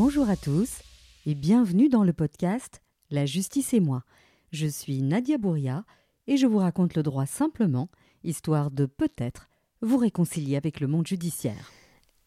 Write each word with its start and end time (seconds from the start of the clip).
Bonjour 0.00 0.30
à 0.30 0.36
tous 0.36 0.80
et 1.26 1.34
bienvenue 1.34 1.88
dans 1.88 2.04
le 2.04 2.12
podcast 2.12 2.82
La 3.10 3.26
justice 3.26 3.74
et 3.74 3.80
moi. 3.80 4.04
Je 4.52 4.68
suis 4.68 5.02
Nadia 5.02 5.38
Bouria 5.38 5.84
et 6.28 6.36
je 6.36 6.46
vous 6.46 6.58
raconte 6.58 6.94
le 6.94 7.02
droit 7.02 7.26
simplement, 7.26 7.88
histoire 8.22 8.70
de 8.70 8.86
peut-être 8.86 9.48
vous 9.80 9.96
réconcilier 9.96 10.54
avec 10.54 10.78
le 10.78 10.86
monde 10.86 11.08
judiciaire. 11.08 11.72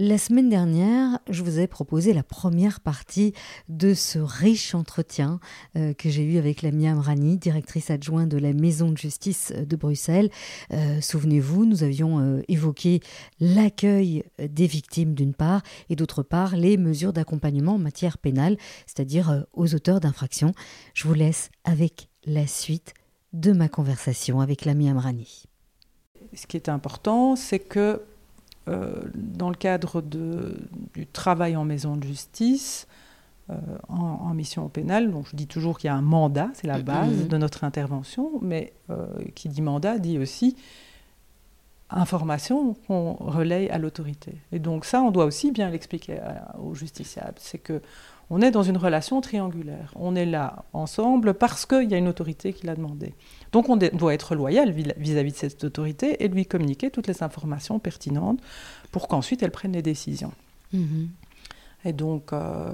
La 0.04 0.18
semaine 0.18 0.50
dernière, 0.50 1.20
je 1.30 1.44
vous 1.44 1.60
ai 1.60 1.68
proposé 1.68 2.12
la 2.12 2.24
première 2.24 2.80
partie 2.80 3.34
de 3.70 3.94
ce 3.94 4.18
riche 4.18 4.74
entretien 4.74 5.40
euh, 5.76 5.94
que 5.94 6.10
j'ai 6.10 6.24
eu 6.24 6.40
avec 6.40 6.64
Lamia 6.64 6.94
Amrani, 6.94 7.38
directrice 7.38 7.92
adjointe 7.92 8.28
de 8.28 8.40
la 8.40 8.52
Maison 8.52 8.90
de 8.90 8.98
justice 8.98 9.54
de 9.54 9.76
Bruxelles. 9.76 10.32
Euh, 10.74 11.00
souvenez-vous, 11.02 11.68
nous 11.68 11.84
avions 11.84 12.20
euh, 12.20 12.42
évoqué 12.48 13.00
l'accueil 13.40 14.24
des 14.40 14.66
victimes 14.66 15.14
d'une 15.14 15.36
part 15.36 15.62
et 15.92 15.96
d'autre 15.96 16.24
part 16.24 16.56
les 16.56 16.78
mesures 16.78 17.14
d'accompagnement 17.14 17.76
en 17.76 17.78
matière 17.78 18.18
pénale, 18.18 18.58
c'est-à-dire 18.88 19.46
aux 19.54 19.76
auteurs 19.76 20.00
d'infractions. 20.00 20.54
Je 20.96 21.08
vous 21.08 21.14
laisse 21.14 21.52
avec 21.64 22.10
la 22.26 22.48
suite 22.48 22.96
de 23.34 23.52
ma 23.52 23.70
conversation 23.70 24.42
avec 24.42 24.66
Lamia 24.66 24.90
Amrani. 24.90 25.44
Ce 26.34 26.48
qui 26.48 26.58
est 26.58 26.70
important, 26.70 27.36
c'est 27.36 27.60
que 27.60 28.02
dans 28.68 29.50
le 29.50 29.56
cadre 29.56 30.02
de, 30.02 30.58
du 30.94 31.08
travail 31.08 31.56
en 31.56 31.66
maison 31.66 31.96
de 31.96 32.04
justice, 32.04 32.88
euh, 33.52 33.56
en, 33.90 34.34
mission 34.34 34.70
pénale, 34.70 35.12
donc 35.12 35.28
je 35.30 35.36
dis 35.36 35.48
toujours 35.48 35.78
qu'il 35.78 35.90
y 35.90 35.92
a 35.92 35.96
un 35.96 36.02
mandat, 36.02 36.50
c'est 36.54 36.68
la 36.68 36.80
base 36.82 37.12
mm-hmm. 37.12 37.28
de 37.28 37.38
notre 37.38 37.64
intervention, 37.66 38.32
mais 38.42 38.72
euh, 38.90 39.08
qui 39.36 39.50
dit 39.50 39.62
mandat 39.62 40.00
dit 40.00 40.18
aussi 40.20 40.56
information 41.90 42.76
qu'on 42.88 43.14
relaye 43.14 43.70
à 43.70 43.78
l'autorité. 43.78 44.36
Et 44.54 44.60
donc 44.60 44.86
ça, 44.86 45.02
on 45.02 45.12
doit 45.12 45.26
aussi 45.26 45.52
bien 45.52 45.70
l'expliquer 45.70 46.20
aux 46.60 46.74
justiciables. 46.74 47.38
C'est 47.38 47.58
que 47.58 47.82
on 48.30 48.42
est 48.42 48.52
dans 48.52 48.64
une 48.64 48.78
relation 48.78 49.20
triangulaire. 49.22 49.94
On 49.96 50.16
est 50.16 50.26
là 50.26 50.64
ensemble 50.74 51.34
parce 51.34 51.66
qu'il 51.66 51.90
y 51.90 51.94
a 51.94 51.98
une 51.98 52.08
autorité 52.08 52.54
qui 52.54 52.66
l'a 52.66 52.76
demandé. 52.76 53.14
Donc 53.52 53.70
on 53.70 53.78
doit 53.78 54.14
être 54.14 54.36
loyal 54.36 54.72
vis-à-vis 54.72 55.32
de 55.32 55.38
cette 55.38 55.64
autorité 55.64 56.24
et 56.24 56.28
lui 56.28 56.46
communiquer 56.46 56.92
toutes 56.92 57.08
les 57.08 57.24
informations 57.24 57.80
pertinentes 57.80 58.40
pour 58.92 59.08
qu'ensuite 59.08 59.44
elle 59.44 59.52
prenne 59.52 59.74
les 59.74 59.82
décisions. 59.82 60.32
Mm-hmm. 60.74 61.08
Et 61.86 61.94
donc, 61.94 62.32
euh, 62.32 62.72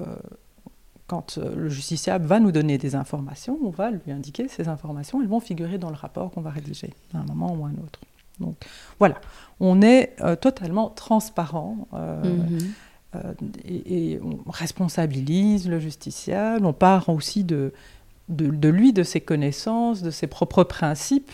quand 1.06 1.38
euh, 1.38 1.54
le 1.56 1.68
justiciable 1.68 2.26
va 2.26 2.40
nous 2.40 2.52
donner 2.52 2.78
des 2.78 2.94
informations, 2.94 3.58
on 3.62 3.70
va 3.70 3.90
lui 3.90 4.12
indiquer 4.12 4.48
ces 4.48 4.68
informations. 4.68 5.20
Elles 5.22 5.28
vont 5.28 5.40
figurer 5.40 5.78
dans 5.78 5.90
le 5.90 5.96
rapport 5.96 6.30
qu'on 6.30 6.42
va 6.42 6.50
rédiger 6.50 6.92
à 7.14 7.18
un 7.18 7.24
moment 7.24 7.54
ou 7.54 7.64
à 7.64 7.68
un 7.68 7.74
autre. 7.74 8.00
Donc 8.38 8.54
voilà, 8.98 9.20
on 9.58 9.82
est 9.82 10.14
euh, 10.20 10.36
totalement 10.36 10.90
transparent. 10.90 11.88
Mm-hmm. 11.92 12.64
Et, 13.64 14.20
on 14.22 14.50
responsabilise 14.50 15.68
le 15.68 15.80
justiciable, 15.80 16.66
on 16.66 16.72
part 16.72 17.08
aussi 17.08 17.44
de, 17.44 17.72
de, 18.28 18.68
lui, 18.68 18.92
de 18.92 19.02
ses 19.02 19.20
connaissances, 19.20 20.02
de 20.02 20.10
ses 20.10 20.26
propres 20.26 20.64
principes, 20.64 21.32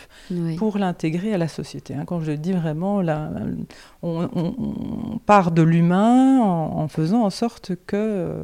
pour 0.57 0.77
l'intégrer 0.77 1.33
à 1.33 1.37
la 1.37 1.47
société. 1.47 1.93
Hein. 1.93 2.05
Quand 2.05 2.21
je 2.21 2.31
dis 2.31 2.53
vraiment, 2.53 3.01
là, 3.01 3.29
on, 4.01 5.19
part 5.25 5.51
de 5.51 5.61
l'humain 5.61 6.39
en, 6.41 6.87
faisant 6.87 7.23
en 7.23 7.29
sorte 7.29 7.73
que 7.87 7.95
euh, 7.95 8.43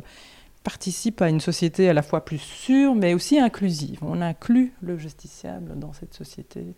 participe 0.63 1.21
à 1.21 1.29
une 1.29 1.39
société 1.39 1.89
à 1.89 1.93
la 1.93 2.01
fois 2.01 2.25
plus 2.25 2.39
sûre, 2.39 2.95
mais 2.95 3.13
aussi 3.13 3.39
inclusive. 3.39 3.99
On 4.01 4.21
inclut 4.21 4.73
le 4.81 4.97
justiciable 4.97 5.79
dans 5.79 5.93
cette 5.93 6.13
société 6.13 6.75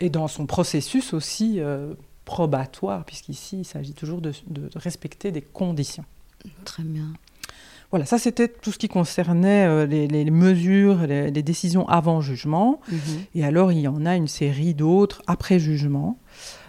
et 0.00 0.10
dans 0.10 0.28
son 0.28 0.46
processus 0.46 1.12
aussi 1.12 1.60
euh, 1.60 1.94
probatoire, 2.30 3.04
puisqu'ici, 3.04 3.58
il 3.58 3.64
s'agit 3.64 3.92
toujours 3.92 4.20
de, 4.20 4.32
respecter 4.76 5.32
des 5.32 5.42
conditions. 5.42 6.04
Très 6.64 6.84
bien. 6.84 7.12
Voilà, 7.90 8.06
ça 8.06 8.18
c'était 8.18 8.46
tout 8.46 8.70
ce 8.70 8.78
qui 8.78 8.86
concernait 8.86 9.66
euh, 9.66 9.84
les, 9.84 10.30
mesures, 10.30 11.06
les, 11.08 11.42
décisions 11.42 11.88
avant 11.88 12.20
jugement. 12.20 12.80
Mhm. 12.88 12.98
Et 13.34 13.44
alors 13.44 13.72
il 13.72 13.80
y 13.80 13.88
en 13.88 14.06
a 14.06 14.14
une 14.14 14.28
série 14.28 14.74
d'autres 14.74 15.22
après 15.26 15.58
jugement. 15.58 16.18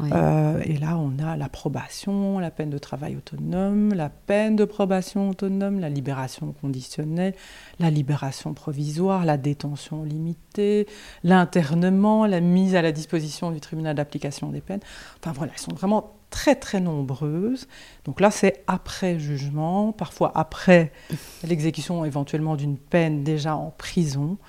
Euh, 0.01 0.59
et 0.65 0.77
là 0.77 0.97
on 0.97 1.23
a 1.23 1.37
l'approbation, 1.37 2.39
la 2.39 2.49
peine 2.49 2.71
de 2.71 2.79
travail 2.79 3.15
autonome, 3.15 3.93
la 3.93 4.09
peine 4.09 4.55
de 4.55 4.65
probation 4.65 5.29
autonome, 5.29 5.79
la 5.79 5.89
libération 5.89 6.55
conditionnelle, 6.59 7.35
la 7.79 7.91
libération 7.91 8.55
provisoire, 8.55 9.23
la 9.23 9.37
détention 9.37 10.03
limitée, 10.03 10.87
l'internement, 11.23 12.25
la 12.25 12.41
mise 12.41 12.73
à 12.73 12.81
la 12.81 12.91
disposition 12.91 13.51
du 13.51 13.59
tribunal 13.59 13.95
d'application 13.95 14.49
des 14.49 14.61
peines. 14.61 14.81
Enfin 15.19 15.33
voilà, 15.33 15.53
elles 15.53 15.61
sont 15.61 15.75
vraiment 15.75 16.15
très 16.31 16.55
très 16.55 16.79
nombreuses. 16.81 17.67
Donc 18.05 18.19
là, 18.19 18.31
c'est 18.31 18.63
après 18.65 19.19
jugement, 19.19 19.91
parfois 19.91 20.31
après 20.33 20.91
l'exécution 21.43 22.03
éventuellement 22.03 22.55
d'une 22.55 22.77
peine 22.77 23.23
déjà 23.23 23.55
en 23.55 23.69
prison, 23.69 24.39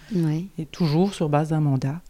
et 0.56 0.64
toujours 0.64 1.12
sur 1.12 1.28
base 1.28 1.50
d'un 1.50 1.60
mandat. 1.60 2.00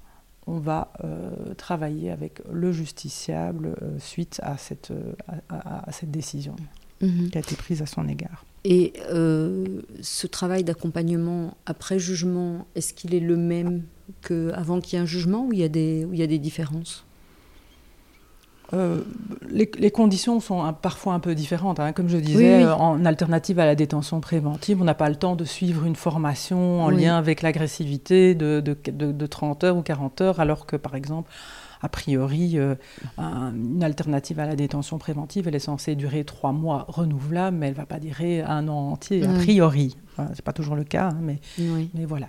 On 0.47 0.59
va 0.59 0.93
euh, 1.05 1.55
travailler 1.55 2.10
avec 2.10 2.43
le 2.50 2.72
justiciable 2.72 3.77
euh, 3.81 3.97
suite 3.99 4.41
à 4.43 4.56
cette, 4.59 4.91
euh, 4.91 5.12
à, 5.49 5.91
cette 5.93 6.10
décision 6.10 6.56
mhm. 7.00 7.31
qui 7.31 7.39
a 7.39 7.41
été 7.41 7.54
prise 7.54 7.81
à 7.81 7.87
son 7.87 8.09
égard. 8.09 8.44
Et 8.65 8.93
ce 9.09 10.27
travail 10.28 10.62
d'accompagnement 10.62 11.56
après 11.66 11.99
jugement, 11.99 12.65
est-ce 12.77 12.94
qu'il 12.94 13.12
est 13.12 13.21
le 13.21 13.37
même 13.37 13.83
qu'avant 14.21 14.81
qu'il 14.81 14.97
y 14.97 15.00
ait 15.00 15.03
un 15.03 15.06
jugement 15.06 15.47
ou 15.47 15.53
il 15.53 15.59
y 15.59 15.65
a 15.65 15.69
des, 15.69 16.04
où 16.04 16.12
il 16.12 16.21
y 16.21 16.22
a 16.22 16.28
des 16.28 16.39
différences? 16.39 17.04
Euh, 18.75 19.03
les, 19.50 19.91
conditions 19.91 20.41
sont 20.41 20.72
parfois 20.81 21.12
un 21.12 21.21
peu 21.21 21.34
différentes. 21.34 21.78
Hein. 21.78 21.93
Comme 21.93 22.09
je 22.09 22.16
disais, 22.16 22.65
euh, 22.65 22.75
en 22.75 23.05
alternative 23.05 23.59
à 23.59 23.66
la 23.66 23.75
détention 23.75 24.21
préventive, 24.21 24.81
on 24.81 24.84
n'a 24.84 24.94
pas 24.94 25.10
le 25.10 25.16
temps 25.16 25.37
de 25.37 25.44
suivre 25.44 25.84
une 25.84 25.97
formation 25.97 26.83
en 26.83 26.88
lien 26.88 27.16
avec 27.16 27.43
l'agressivité 27.43 28.34
de, 28.34 28.60
de, 28.60 29.27
30 29.27 29.65
heures 29.65 29.77
ou 29.77 29.83
40 29.83 30.21
heures, 30.22 30.41
alors 30.41 30.65
que, 30.65 30.77
par 30.77 30.94
exemple, 30.94 31.31
a 31.83 31.88
priori, 31.88 32.59
euh, 32.59 32.75
une 33.19 33.83
alternative 33.83 34.41
à 34.41 34.47
la 34.47 34.56
détention 34.56 34.99
préventive, 34.99 35.49
elle 35.49 35.54
est 35.54 35.59
censée 35.59 35.94
durer 35.94 36.25
trois 36.25 36.53
mois 36.53 36.87
renouvelables, 36.89 37.56
mais 37.56 37.66
elle 37.66 37.75
ne 37.75 37.78
va 37.78 37.87
pas 37.87 37.99
durer 37.99 38.41
un 38.41 38.69
an 38.69 38.93
entier, 38.93 39.25
a 39.25 39.33
priori. 39.34 39.97
Ce 40.16 40.22
n'est 40.22 40.43
pas 40.44 40.53
toujours 40.53 40.77
le 40.77 40.84
cas, 40.84 41.09
hein, 41.09 41.19
mais, 41.21 41.41
mais 41.59 42.04
voilà. 42.06 42.28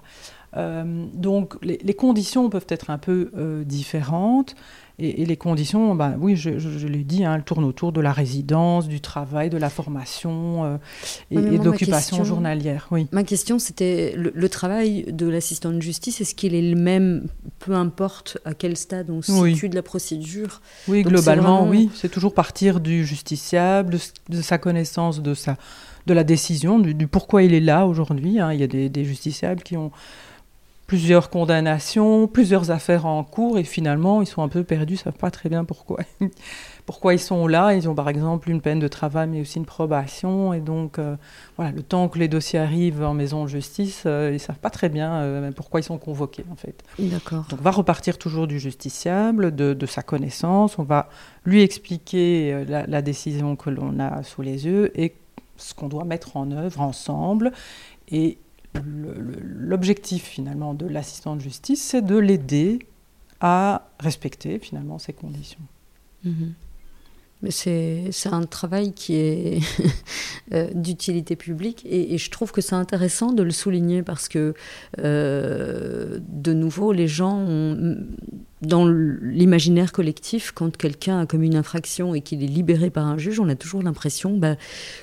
Donc 0.56 1.56
les, 1.64 1.80
les, 1.84 1.94
conditions 1.94 2.50
peuvent 2.50 2.68
être 2.70 2.90
un 2.90 2.98
peu 2.98 3.32
différentes. 3.66 4.56
Et, 5.00 5.26
les 5.26 5.38
conditions, 5.38 5.96
bah, 5.96 6.14
oui, 6.20 6.36
je, 6.36 6.88
l'ai 6.88 7.04
dit, 7.04 7.26
hein, 7.26 7.36
elles 7.36 7.44
tournent 7.44 7.64
autour 7.64 7.92
de 7.92 8.00
la 8.00 8.12
résidence, 8.12 8.88
du 8.88 9.02
travail, 9.02 9.50
de 9.50 9.58
la 9.58 9.70
formation 9.72 10.66
euh, 10.66 10.78
et, 11.32 11.36
de 11.36 11.64
l'occupation 11.64 12.24
journalière. 12.24 12.88
Oui. 12.92 13.08
Ma 13.12 13.24
question, 13.24 13.58
c'était 13.58 14.14
le, 14.16 14.50
travail 14.50 15.06
de 15.12 15.28
l'assistant 15.28 15.72
de 15.72 15.82
justice, 15.82 16.22
est-ce 16.22 16.36
qu'il 16.36 16.54
est 16.54 16.62
le 16.62 16.80
même, 16.80 17.28
peu 17.58 17.74
importe 17.74 18.38
à 18.46 18.54
quel 18.54 18.78
stade 18.78 19.10
on 19.10 19.24
se 19.24 19.32
situe 19.32 19.70
de 19.70 19.76
la 19.76 19.82
procédure? 19.82 20.62
Oui, 20.88 21.02
globalement, 21.02 21.68
oui. 21.68 21.90
C'est 21.96 22.10
toujours 22.10 22.36
partir 22.36 22.80
du 22.80 23.04
justiciable, 23.04 23.98
de, 24.30 24.42
sa 24.42 24.60
connaissance 24.60 25.24
de, 25.24 25.34
sa, 25.34 25.58
de 26.06 26.14
la 26.14 26.24
décision, 26.24 26.78
du, 26.78 27.08
pourquoi 27.08 27.42
il 27.42 27.56
est 27.56 27.60
là 27.60 27.88
aujourd'hui. 27.88 28.40
Hein. 28.40 28.54
Il 28.54 28.60
y 28.60 28.64
a 28.64 28.68
des, 28.68 28.90
des 28.90 29.06
justiciables 29.06 29.64
qui 29.64 29.76
ont 29.76 29.92
plusieurs 30.88 31.30
condamnations, 31.30 32.28
plusieurs 32.28 32.72
affaires 32.72 33.06
en 33.06 33.24
cours, 33.24 33.58
et 33.58 33.64
finalement, 33.64 34.22
ils 34.22 34.28
sont 34.28 34.44
un 34.44 34.50
peu 34.50 34.64
perdus, 34.64 34.94
ils 34.94 34.98
ne 34.98 35.04
savent 35.04 35.14
pas 35.14 35.32
très 35.32 35.50
bien 35.50 35.64
pourquoi. 35.64 36.00
pourquoi 36.86 37.14
ils 37.14 37.20
sont 37.20 37.48
là. 37.48 37.74
Ils 37.74 37.88
ont 37.88 37.96
par 37.96 38.10
exemple 38.10 38.50
une 38.50 38.62
peine 38.62 38.80
de 38.80 38.88
travail, 38.88 39.30
mais 39.30 39.42
aussi 39.42 39.58
une 39.58 39.66
probation. 39.66 40.54
Et 40.54 40.60
donc, 40.60 41.00
euh, 41.00 41.16
voilà, 41.56 41.72
le 41.72 41.82
temps 41.82 42.10
que 42.10 42.20
les 42.20 42.28
dossiers 42.28 42.60
arrivent 42.60 43.04
en 43.04 43.14
maison 43.14 43.44
de 43.44 43.50
justice, 43.50 44.04
euh, 44.06 44.30
ils 44.32 44.34
ne 44.34 44.38
savent 44.40 44.60
pas 44.60 44.70
très 44.70 44.90
bien 44.90 45.14
euh, 45.14 45.52
pourquoi 45.52 45.80
ils 45.80 45.84
sont 45.84 45.98
convoqués, 45.98 46.46
en 46.52 46.56
fait. 46.56 46.84
D'accord. 47.00 47.46
Donc, 47.50 47.60
on 47.60 47.64
va 47.64 47.72
repartir 47.72 48.18
toujours 48.18 48.48
du 48.48 48.60
justiciable, 48.60 49.56
de, 49.56 49.86
sa 49.86 50.02
connaissance. 50.02 50.80
On 50.80 50.84
va 50.84 51.10
lui 51.46 51.62
expliquer 51.62 52.66
la, 52.68 52.88
la 52.88 53.02
décision 53.02 53.56
que 53.56 53.70
l'on 53.70 54.00
a 54.00 54.24
sous 54.24 54.42
les 54.42 54.66
yeux 54.66 54.98
et 55.00 55.14
ce 55.58 55.74
qu'on 55.74 55.88
doit 55.88 56.06
mettre 56.06 56.38
en 56.38 56.52
œuvre 56.52 56.82
ensemble. 56.82 57.52
Et 58.10 58.38
l'objectif 58.76 60.24
finalement 60.24 60.74
de 60.74 60.86
l'assistant 60.86 61.36
de 61.36 61.42
justice, 61.42 61.82
c'est 61.82 62.02
de 62.02 62.18
l'aider 62.18 62.80
à 63.40 63.90
respecter 64.00 64.60
finalement 64.60 65.00
ces 65.00 65.14
conditions. 65.14 65.62
Mhm. 66.24 66.54
Mais 67.42 67.52
c'est 67.52 68.10
un 68.32 68.44
travail 68.44 68.94
qui 68.94 69.16
est 69.16 69.60
euh, 70.54 70.70
d'utilité 70.74 71.36
publique 71.36 71.86
et, 71.86 72.18
je 72.18 72.32
trouve 72.32 72.54
que 72.54 72.62
c'est 72.62 72.76
intéressant 72.76 73.34
de 73.34 73.44
le 73.44 73.52
souligner 73.52 74.02
parce 74.02 74.30
que 74.30 74.54
euh, 75.00 76.20
de 76.22 76.54
nouveau 76.54 76.94
les 76.94 77.10
gens 77.10 77.38
ont 77.38 77.98
dans 78.66 78.88
l'imaginaire 78.88 79.92
collectif, 79.92 80.52
quand 80.52 80.76
quelqu'un 80.76 81.20
a 81.20 81.26
commis 81.26 81.48
une 81.48 81.56
infraction 81.56 82.16
et 82.16 82.22
qu'il 82.22 82.44
est 82.44 82.48
libéré 82.48 82.90
par 82.90 83.06
un 83.06 83.18
juge, 83.18 83.40
on 83.40 83.50
a 83.50 83.56
toujours 83.56 83.84
l'impression 83.84 84.38
bah, 84.38 84.56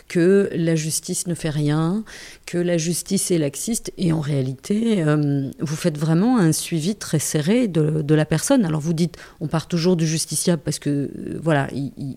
que 0.08 0.48
la 0.54 0.74
justice 0.74 1.26
ne 1.26 1.34
fait 1.34 1.50
rien, 1.50 2.04
que 2.46 2.58
la 2.58 2.78
justice 2.78 3.30
est 3.30 3.38
laxiste. 3.38 3.92
Et 3.98 4.12
en 4.12 4.20
réalité, 4.20 5.02
euh, 5.02 5.50
vous 5.60 5.76
faites 5.76 5.98
vraiment 5.98 6.38
un 6.38 6.52
suivi 6.52 6.96
très 6.96 7.18
serré 7.18 7.68
de, 7.68 8.14
la 8.14 8.24
personne. 8.24 8.64
Alors 8.64 8.80
vous 8.80 8.92
dites, 8.92 9.16
on 9.40 9.46
part 9.46 9.68
toujours 9.68 9.96
du 9.96 10.06
justiciable 10.06 10.62
parce 10.64 10.78
que, 10.78 10.90
euh, 10.90 11.38
voilà, 11.42 11.68
il, 11.72 11.92
il, 11.96 12.16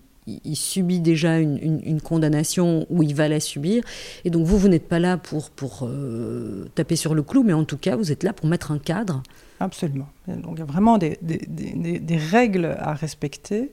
subit 0.54 1.00
déjà 1.00 1.38
une, 1.38 2.00
condamnation 2.00 2.86
ou 2.90 3.02
il 3.02 3.14
va 3.14 3.28
la 3.28 3.40
subir. 3.40 3.82
Et 4.24 4.30
donc 4.30 4.46
vous, 4.46 4.58
vous 4.58 4.68
n'êtes 4.68 4.88
pas 4.88 4.98
là 4.98 5.16
pour, 5.16 5.50
pour 5.50 5.80
euh, 5.82 6.68
taper 6.74 6.96
sur 6.96 7.14
le 7.14 7.22
clou, 7.22 7.42
mais 7.42 7.52
en 7.52 7.64
tout 7.64 7.78
cas, 7.78 7.96
vous 7.96 8.12
êtes 8.12 8.22
là 8.22 8.32
pour 8.32 8.46
mettre 8.46 8.72
un 8.72 8.78
cadre. 8.78 9.22
Absolument. 9.60 10.08
Donc 10.26 10.54
il 10.54 10.58
y 10.58 10.62
a 10.62 10.66
vraiment 10.66 10.98
des, 10.98 11.16
des, 11.22 11.38
des, 11.98 12.16
règles 12.16 12.76
à 12.78 12.92
respecter 12.92 13.72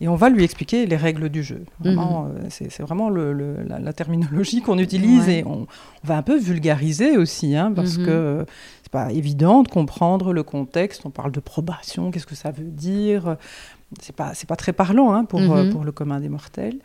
et 0.00 0.08
on 0.08 0.16
va 0.16 0.30
lui 0.30 0.42
expliquer 0.44 0.86
les 0.86 0.96
règles 0.96 1.28
du 1.28 1.42
jeu. 1.42 1.64
Vraiment, 1.78 2.24
mhm. 2.24 2.36
euh, 2.36 2.46
c'est 2.48 2.82
vraiment 2.82 3.10
le, 3.10 3.32
la, 3.64 3.92
terminologie 3.92 4.62
qu'on 4.62 4.78
utilise 4.78 5.28
et 5.28 5.44
on, 5.44 5.66
va 6.04 6.16
un 6.16 6.22
peu 6.22 6.38
vulgariser 6.38 7.18
aussi, 7.18 7.54
hein, 7.54 7.70
parce 7.76 7.98
mhm. 7.98 8.06
que 8.06 8.46
c'est 8.82 8.92
pas 8.92 9.12
évident 9.12 9.62
de 9.62 9.68
comprendre 9.68 10.32
le 10.32 10.42
contexte. 10.42 11.02
On 11.04 11.10
parle 11.10 11.32
de 11.32 11.40
probation, 11.40 12.10
qu'est-ce 12.10 12.26
que 12.26 12.34
ça 12.34 12.50
veut 12.50 12.64
dire? 12.64 13.36
C'est 14.00 14.14
pas 14.14 14.34
c'est 14.34 14.48
pas 14.48 14.56
très 14.56 14.72
parlant 14.72 15.12
hein, 15.12 15.24
pour, 15.24 15.40
euh, 15.40 15.64
mhm. 15.64 15.72
pour 15.72 15.84
le 15.84 15.92
commun 15.92 16.20
des 16.20 16.28
mortels. 16.28 16.78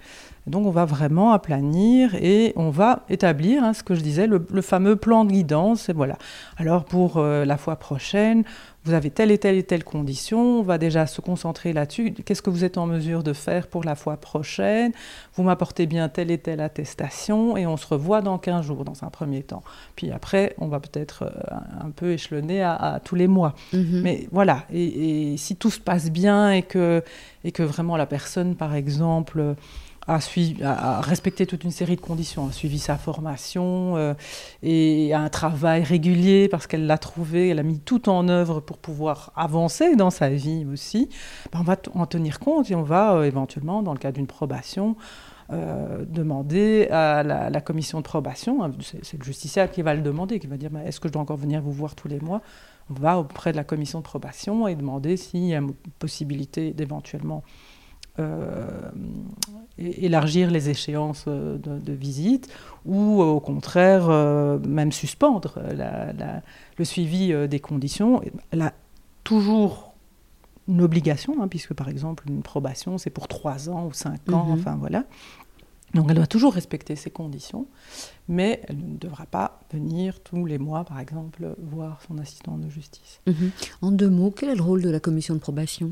Donc 0.48 0.68
on 0.68 0.72
va 0.72 0.86
vraiment 0.86 1.32
aplanir 1.32 2.14
et 2.16 2.54
on 2.56 2.70
va 2.70 3.04
établir 3.10 3.64
hein, 3.64 3.74
ce 3.74 3.82
que 3.82 3.96
je 3.96 4.02
disais 4.02 4.28
le, 4.28 4.40
fameux 4.62 4.96
plan 4.96 5.26
de 5.26 5.32
guidance. 5.32 5.90
Et 5.90 5.94
voilà. 5.94 6.18
Alors 6.58 6.86
pour 6.86 7.18
euh, 7.18 7.46
la 7.46 7.58
fois 7.58 7.78
prochaine, 7.78 8.44
vous 8.84 8.94
avez 8.94 9.10
telle 9.10 9.32
et 9.32 9.40
telle 9.40 9.56
et 9.56 9.64
telle 9.64 9.84
condition, 9.84 10.60
on 10.60 10.62
va 10.62 10.78
déjà 10.78 11.08
se 11.08 11.20
concentrer 11.20 11.74
là-dessus. 11.74 12.12
Qu'est-ce 12.12 12.44
que 12.44 12.52
vous 12.52 12.64
êtes 12.64 12.78
en 12.78 12.86
mesure 12.86 13.24
de 13.24 13.34
faire 13.34 13.66
pour 13.66 13.84
la 13.84 13.96
fois 13.96 14.18
prochaine? 14.18 14.92
Vous 15.34 15.42
m'apportez 15.42 15.88
bien 15.88 16.08
telle 16.08 16.30
et 16.30 16.38
telle 16.38 16.62
attestation 16.62 17.58
et 17.58 17.66
on 17.66 17.78
se 17.78 17.88
revoit 17.88 18.22
dans 18.22 18.38
15 18.38 18.64
jours 18.64 18.86
dans 18.86 19.04
un 19.04 19.10
premier 19.10 19.42
temps. 19.42 19.64
Puis 19.96 20.12
après, 20.12 20.56
on 20.60 20.68
va 20.68 20.80
peut-être 20.80 21.24
euh, 21.24 21.56
un 21.84 21.90
peu 21.90 22.12
échelonner 22.12 22.62
à, 22.62 23.02
tous 23.04 23.16
les 23.16 23.28
mois. 23.28 23.56
Mhm. 23.74 24.02
Mais 24.04 24.28
voilà, 24.32 24.66
et, 24.72 25.32
et, 25.34 25.38
si 25.38 25.56
tout 25.56 25.72
se 25.72 25.80
passe 25.80 26.12
bien 26.12 26.52
et 26.52 26.62
que, 26.62 27.04
et 27.44 27.52
que 27.52 27.64
vraiment 27.64 27.98
la 27.98 28.06
personne, 28.06 28.56
par 28.56 28.76
exemple, 28.76 29.56
a, 30.08 30.22
suivi, 30.22 30.64
a, 30.64 31.02
respecté 31.02 31.46
toute 31.46 31.64
une 31.64 31.72
série 31.72 31.96
de 31.96 32.02
conditions, 32.02 32.48
a 32.48 32.52
suivi 32.52 32.80
sa 32.80 32.98
formation 32.98 33.98
euh, 33.98 34.14
et 34.62 35.14
a 35.14 35.20
un 35.20 35.30
travail 35.30 35.84
régulier 35.84 36.48
parce 36.48 36.68
qu'elle 36.68 36.86
l'a 36.86 36.98
trouvé, 36.98 37.50
elle 37.50 37.60
a 37.60 37.64
mis 37.64 37.80
tout 37.80 38.10
en 38.10 38.28
œuvre 38.30 38.60
pour 38.60 38.78
pouvoir 38.78 39.32
avancer 39.36 39.96
dans 39.96 40.12
sa 40.12 40.30
vie 40.30 40.66
aussi, 40.72 41.10
ben 41.52 41.60
on 41.60 41.64
va 41.64 41.78
en 41.94 42.06
tenir 42.06 42.40
compte 42.40 42.70
et 42.70 42.76
on 42.76 42.84
va 42.84 43.16
euh, 43.16 43.24
éventuellement, 43.24 43.82
dans 43.82 43.94
le 43.94 44.00
cas 44.00 44.12
d'une 44.12 44.28
probation, 44.28 44.96
euh, 45.52 46.06
demander 46.08 46.88
à 46.90 47.22
la, 47.22 47.62
commission 47.62 48.00
de 48.00 48.04
probation, 48.04 48.64
hein, 48.64 48.72
c'est 48.82 49.18
le 49.18 49.24
justiciable 49.24 49.72
qui 49.72 49.84
va 49.84 49.94
le 49.94 50.02
demander, 50.02 50.40
qui 50.40 50.48
va 50.48 50.58
dire 50.58 50.72
est-ce 50.86 51.00
que 51.00 51.08
je 51.08 51.14
dois 51.14 51.22
encore 51.22 51.38
venir 51.38 51.62
vous 51.62 51.72
voir 51.72 51.96
tous 51.96 52.08
les 52.08 52.20
mois? 52.20 52.42
On 52.90 52.94
va 52.94 53.20
auprès 53.20 53.52
de 53.52 53.58
la 53.58 53.64
commission 53.64 54.00
de 54.00 54.04
probation 54.04 54.68
et 54.68 54.76
demander 54.76 55.18
s'il 55.18 55.46
y 55.46 55.54
a 55.54 55.60
une 55.60 55.74
possibilité 56.00 56.74
d'éventuellement 56.74 57.44
élargir 59.78 60.52
les 60.52 60.70
échéances 60.70 61.26
euh, 61.28 61.58
de, 61.58 61.94
visite 61.94 62.50
ou 62.86 63.22
au 63.22 63.40
contraire 63.40 64.10
euh, 64.10 64.58
même 64.60 64.92
suspendre 64.92 65.60
le 66.78 66.86
suivi 66.86 67.34
des 67.48 67.60
conditions. 67.60 68.22
Elle 68.52 68.62
a 68.62 68.74
toujours 69.24 69.94
une 70.68 70.82
obligation, 70.82 71.42
hein, 71.42 71.48
puisque 71.48 71.74
par 71.74 71.90
exemple 71.90 72.26
une 72.28 72.42
probation 72.42 72.98
c'est 72.98 73.10
pour 73.10 73.28
trois 73.28 73.70
ans 73.70 73.88
ou 73.88 73.94
cinq 73.94 74.32
ans, 74.32 74.46
mhm. 74.46 74.54
enfin 74.54 74.76
voilà. 74.80 75.04
Donc 75.94 76.08
elle 76.10 76.16
doit 76.16 76.28
toujours 76.28 76.54
respecter 76.54 76.96
ces 76.96 77.10
conditions, 77.10 77.68
mais 78.28 78.62
elle 78.68 78.78
ne 78.78 78.98
devra 78.98 79.26
pas 79.26 79.62
venir 79.72 80.20
tous 80.20 80.46
les 80.46 80.58
mois, 80.58 80.84
par 80.84 81.00
exemple, 81.00 81.56
voir 81.58 82.02
son 82.06 82.18
assistant 82.18 82.58
de 82.58 82.70
justice. 82.70 83.22
Mhm. 83.28 83.52
En 83.82 83.92
deux 83.92 84.10
mots, 84.10 84.32
quel 84.32 84.50
est 84.50 84.56
le 84.56 84.62
rôle 84.62 84.82
de 84.82 84.90
la 84.90 85.00
commission 85.00 85.36
de 85.36 85.40
probation? 85.40 85.92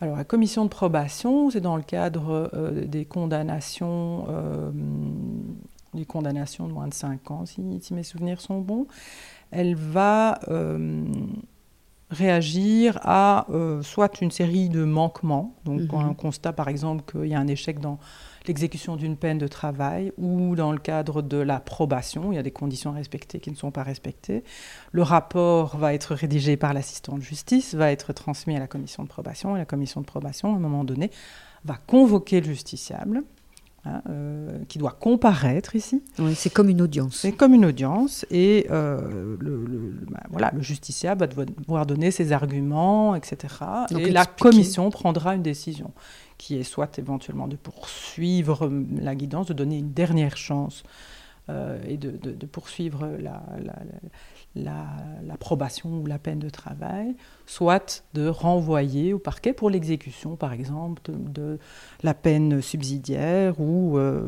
Alors, 0.00 0.16
la 0.16 0.24
commission 0.24 0.64
de 0.64 0.70
probation, 0.70 1.50
c'est 1.50 1.60
dans 1.60 1.76
le 1.76 1.82
cadre 1.82 2.50
euh, 2.54 2.86
des 2.86 3.04
condamnations, 3.04 4.24
euh, 4.30 4.70
des 5.92 6.06
condamnations 6.06 6.66
de 6.66 6.72
moins 6.72 6.88
de 6.88 6.94
5 6.94 7.30
ans, 7.30 7.44
si, 7.44 7.60
mes 7.92 8.02
souvenirs 8.02 8.40
sont 8.40 8.60
bons. 8.60 8.86
Elle 9.50 9.74
va 9.74 10.40
euh, 10.48 11.04
réagir 12.10 12.98
à 13.02 13.46
soit 13.82 14.20
une 14.20 14.30
série 14.30 14.68
de 14.68 14.84
manquements, 14.84 15.54
donc 15.64 15.86
quand 15.88 16.04
on 16.04 16.14
constate 16.14 16.56
par 16.56 16.68
exemple 16.68 17.04
qu'il 17.10 17.28
y 17.28 17.34
a 17.34 17.38
un 17.38 17.46
échec 17.46 17.80
dans 17.80 17.98
l'exécution 18.46 18.96
d'une 18.96 19.16
peine 19.16 19.38
de 19.38 19.46
travail 19.46 20.12
ou 20.16 20.56
dans 20.56 20.72
le 20.72 20.78
cadre 20.78 21.22
de 21.22 21.36
la 21.36 21.60
probation, 21.60 22.32
il 22.32 22.36
y 22.36 22.38
a 22.38 22.42
des 22.42 22.50
conditions 22.50 22.90
à 22.90 22.94
respecter 22.94 23.38
qui 23.38 23.50
ne 23.50 23.56
sont 23.56 23.70
pas 23.70 23.82
respectées. 23.82 24.44
Le 24.92 25.02
rapport 25.02 25.76
va 25.76 25.94
être 25.94 26.14
rédigé 26.14 26.56
par 26.56 26.72
l'assistant 26.72 27.16
de 27.16 27.22
justice, 27.22 27.74
va 27.74 27.92
être 27.92 28.12
transmis 28.12 28.56
à 28.56 28.58
la 28.58 28.66
commission 28.66 29.02
de 29.02 29.08
probation 29.08 29.56
et 29.56 29.58
la 29.58 29.66
commission 29.66 30.00
de 30.00 30.06
probation, 30.06 30.54
à 30.54 30.56
un 30.56 30.60
moment 30.60 30.84
donné, 30.84 31.10
va 31.64 31.76
convoquer 31.86 32.40
le 32.40 32.46
justiciable. 32.46 33.22
Hein, 33.86 34.02
euh, 34.10 34.62
qui 34.68 34.76
doit 34.76 34.90
comparaître 34.90 35.74
ici. 35.74 36.02
Oui, 36.18 36.34
c'est 36.34 36.50
comme 36.50 36.68
une 36.68 36.82
audience. 36.82 37.16
C'est 37.16 37.32
comme 37.32 37.54
une 37.54 37.64
audience 37.64 38.26
et 38.30 38.66
euh, 38.70 39.38
le, 39.40 39.96
bah, 40.10 40.20
voilà, 40.28 40.50
le 40.54 40.60
justiciable 40.60 41.26
va 41.34 41.46
devoir 41.46 41.86
donner 41.86 42.10
ses 42.10 42.32
arguments, 42.32 43.14
etc. 43.14 43.54
et 43.98 44.10
la 44.10 44.26
commission 44.26 44.90
prendra 44.90 45.34
une 45.34 45.42
décision 45.42 45.92
qui 46.36 46.58
est 46.58 46.62
soit 46.62 46.98
éventuellement 46.98 47.48
de 47.48 47.56
poursuivre 47.56 48.70
la 49.00 49.14
guidance, 49.14 49.46
de 49.46 49.54
donner 49.54 49.78
une 49.78 49.92
dernière 49.92 50.36
chance 50.36 50.82
euh, 51.48 51.82
et 51.88 51.96
de, 51.96 52.10
poursuivre 52.46 53.08
la, 53.18 53.42
l'approbation 55.26 55.88
ou 56.00 56.06
la 56.06 56.18
peine 56.18 56.38
de 56.38 56.50
travail, 56.50 57.16
soit 57.50 58.04
de 58.14 58.28
renvoyer 58.28 59.12
au 59.12 59.18
parquet 59.18 59.52
pour 59.52 59.70
l'exécution, 59.70 60.36
par 60.36 60.52
exemple, 60.52 61.10
de, 61.10 61.58
la 62.04 62.14
peine 62.14 62.62
subsidiaire 62.62 63.60
ou 63.60 63.98
euh, 63.98 64.22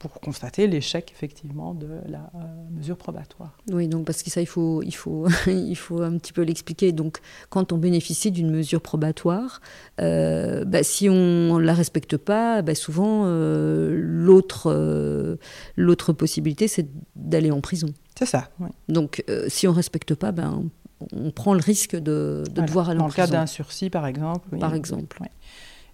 pour 0.00 0.20
constater 0.20 0.66
l'échec 0.66 1.12
effectivement 1.14 1.72
de 1.72 1.86
la 2.08 2.32
euh, 2.34 2.38
mesure 2.72 2.96
probatoire. 2.96 3.56
Oui, 3.70 3.86
donc 3.86 4.06
parce 4.06 4.24
que 4.24 4.30
ça, 4.30 4.40
il 4.40 4.46
faut, 4.46 4.82
il 4.82 4.90
faut, 4.90 5.28
il 5.46 5.76
faut 5.76 6.02
un 6.02 6.18
petit 6.18 6.32
peu 6.32 6.42
l'expliquer. 6.42 6.90
Donc, 6.90 7.18
quand 7.48 7.72
on 7.72 7.78
bénéficie 7.78 8.32
d'une 8.32 8.50
mesure 8.50 8.80
probatoire, 8.80 9.60
euh, 10.00 10.64
bah, 10.64 10.82
si 10.82 11.08
on 11.08 11.60
ne 11.60 11.62
la 11.62 11.74
respecte 11.74 12.16
pas, 12.16 12.60
bah, 12.62 12.74
souvent 12.74 13.24
l'autre, 13.24 15.38
l'autre 15.76 16.12
possibilité, 16.12 16.66
c'est 16.66 16.88
d'aller 17.14 17.52
en 17.52 17.60
prison. 17.60 17.90
C'est 18.18 18.26
ça. 18.26 18.48
Donc, 18.88 19.24
si 19.46 19.68
on 19.68 19.70
ne 19.70 19.76
respecte 19.76 20.16
pas, 20.16 20.32
ben, 20.32 20.64
on, 21.12 21.30
prend 21.30 21.54
le 21.54 21.60
risque 21.60 21.96
de, 21.96 22.44
de 22.50 22.60
devoir 22.62 22.90
aller 22.90 23.00
en 23.00 23.08
prison. 23.08 23.22
Dans 23.22 23.24
le 23.24 23.30
cas 23.30 23.38
d'un 23.38 23.46
sursis, 23.46 23.90
par 23.90 24.06
exemple. 24.06 24.56
par 24.58 24.74
exemple. 24.74 25.22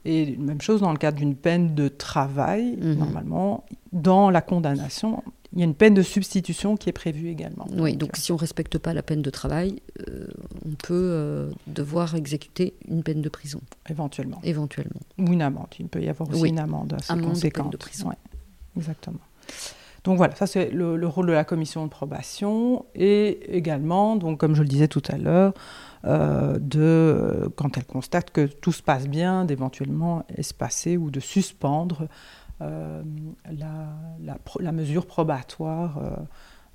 Et 0.05 0.37
même 0.37 0.61
chose 0.61 0.81
dans 0.81 0.93
le 0.93 0.99
cadre 0.99 1.19
d'une 1.19 1.35
peine 1.35 1.75
de 1.75 1.89
travail, 1.89 2.77
mhm. 2.77 2.95
normalement, 2.95 3.65
dans 3.93 4.31
la 4.31 4.41
condamnation, 4.41 5.23
il 5.53 5.59
y 5.61 5.63
a 5.63 5.65
une 5.65 5.75
peine 5.75 5.95
de 5.95 6.03
substitution 6.03 6.77
qui 6.77 6.89
est 6.89 6.93
prévue 6.93 7.29
également. 7.29 7.67
Oui, 7.73 7.97
donc, 7.97 8.17
si 8.17 8.33
on 8.33 8.37
ne 8.37 8.41
respecte 8.41 8.79
pas 8.79 8.93
la 8.93 9.03
peine 9.03 9.23
de 9.23 9.31
travail, 9.31 9.81
euh, 10.09 10.27
on 10.67 10.75
peut 10.75 10.95
euh, 10.95 11.51
devoir 11.67 12.15
exécuter 12.15 12.75
une 12.87 13.03
peine 13.03 13.23
de 13.23 13.29
prison. 13.29 13.61
Éventuellement. 13.89 14.41
Éventuellement. 14.45 15.01
Ou 15.19 15.33
une 15.33 15.43
amende. 15.43 15.69
Il 15.79 15.89
peut 15.89 16.03
y 16.03 16.09
avoir 16.09 16.31
aussi 16.31 16.49
une 16.49 16.59
amende 16.59 16.95
assez 16.95 17.13
amende 17.13 17.31
conséquente. 17.31 17.73
de 17.73 17.77
prison. 17.77 18.11
exactement. 18.77 19.21
Donc 20.09 20.17
voilà, 20.17 20.35
ça 20.35 20.47
c'est 20.47 20.71
le, 20.71 21.07
rôle 21.07 21.27
de 21.27 21.33
la 21.33 21.45
commission 21.45 21.85
de 21.85 21.91
probation 21.91 22.87
et 22.95 23.55
également, 23.55 24.17
donc 24.17 24.41
comme 24.41 24.55
je 24.55 24.63
le 24.63 24.69
disais 24.69 24.89
tout 24.89 25.03
à 25.07 25.19
l'heure, 25.19 25.53
euh, 26.07 26.59
de 26.59 27.53
quand 27.57 27.77
elle 27.77 27.85
constate 27.85 28.31
que 28.31 28.47
tout 28.47 28.73
se 28.73 28.83
passe 28.83 29.07
bien, 29.07 29.45
d'éventuellement 29.45 30.25
espacer 30.35 30.97
ou 30.97 31.11
de 31.11 31.21
suspendre 31.21 32.09
euh, 32.63 33.03
la, 33.53 34.73
mesure 34.73 35.05
probatoire 35.05 35.99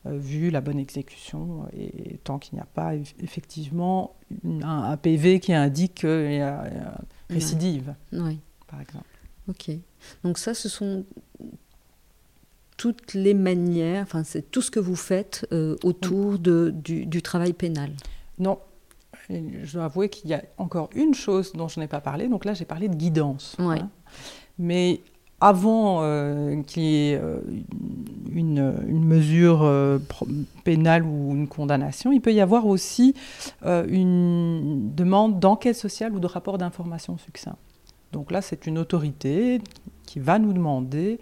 euh, 0.05 0.15
vu 0.15 0.51
la 0.51 0.61
bonne 0.61 0.77
exécution 0.77 1.65
et, 1.75 2.19
tant 2.23 2.37
qu'il 2.37 2.53
n'y 2.53 2.61
a 2.61 2.67
pas 2.67 2.93
effectivement 3.19 4.15
un, 4.61 4.95
PV 4.95 5.39
qui 5.39 5.53
indique 5.53 5.95
qu'il 6.01 6.33
y 6.33 6.39
a 6.39 6.65
récidive, 7.31 7.95
oui. 8.11 8.41
par 8.67 8.79
exemple. 8.79 9.07
Ok. 9.49 9.71
Donc 10.23 10.37
ça, 10.37 10.53
ce 10.53 10.69
sont 10.69 11.03
toutes 12.83 13.13
les 13.13 13.33
manières, 13.33 14.03
enfin 14.03 14.25
c'est 14.25 14.51
tout 14.51 14.61
ce 14.61 14.69
que 14.69 14.81
vous 14.81 14.97
faites 14.97 15.47
euh, 15.53 15.77
autour 15.85 16.37
de, 16.37 16.69
du, 16.75 17.21
travail 17.21 17.53
pénal. 17.53 17.91
Non, 18.39 18.59
je 19.29 19.71
dois 19.71 19.85
avouer 19.85 20.09
qu'il 20.09 20.29
y 20.29 20.33
a 20.33 20.43
encore 20.57 20.89
une 20.93 21.13
chose 21.13 21.53
dont 21.53 21.69
je 21.69 21.79
n'ai 21.79 21.87
pas 21.87 22.01
parlé. 22.01 22.27
Donc 22.27 22.43
là, 22.43 22.53
j'ai 22.53 22.65
parlé 22.65 22.89
de 22.89 22.95
guidance. 22.95 23.55
Hein. 23.57 23.87
Mais 24.59 24.99
avant 25.39 25.99
euh, 26.01 26.61
qu'il 26.63 26.83
y 26.83 27.11
ait 27.11 27.15
euh, 27.15 27.39
une, 28.33 28.75
une, 28.85 29.05
mesure 29.05 29.65
pénale 30.65 31.03
ou 31.03 31.31
une 31.31 31.47
condamnation, 31.47 32.11
il 32.11 32.19
peut 32.19 32.33
y 32.33 32.41
avoir 32.41 32.65
aussi 32.65 33.15
une 33.63 34.93
demande 34.93 35.39
d'enquête 35.39 35.77
sociale 35.77 36.13
ou 36.13 36.19
de 36.19 36.27
rapport 36.27 36.57
d'information 36.57 37.17
succinct. 37.17 37.55
Donc 38.11 38.29
là, 38.29 38.41
c'est 38.41 38.67
une 38.67 38.77
autorité 38.77 39.61
qui 40.05 40.19
va 40.19 40.37
nous 40.37 40.51
demander 40.51 41.21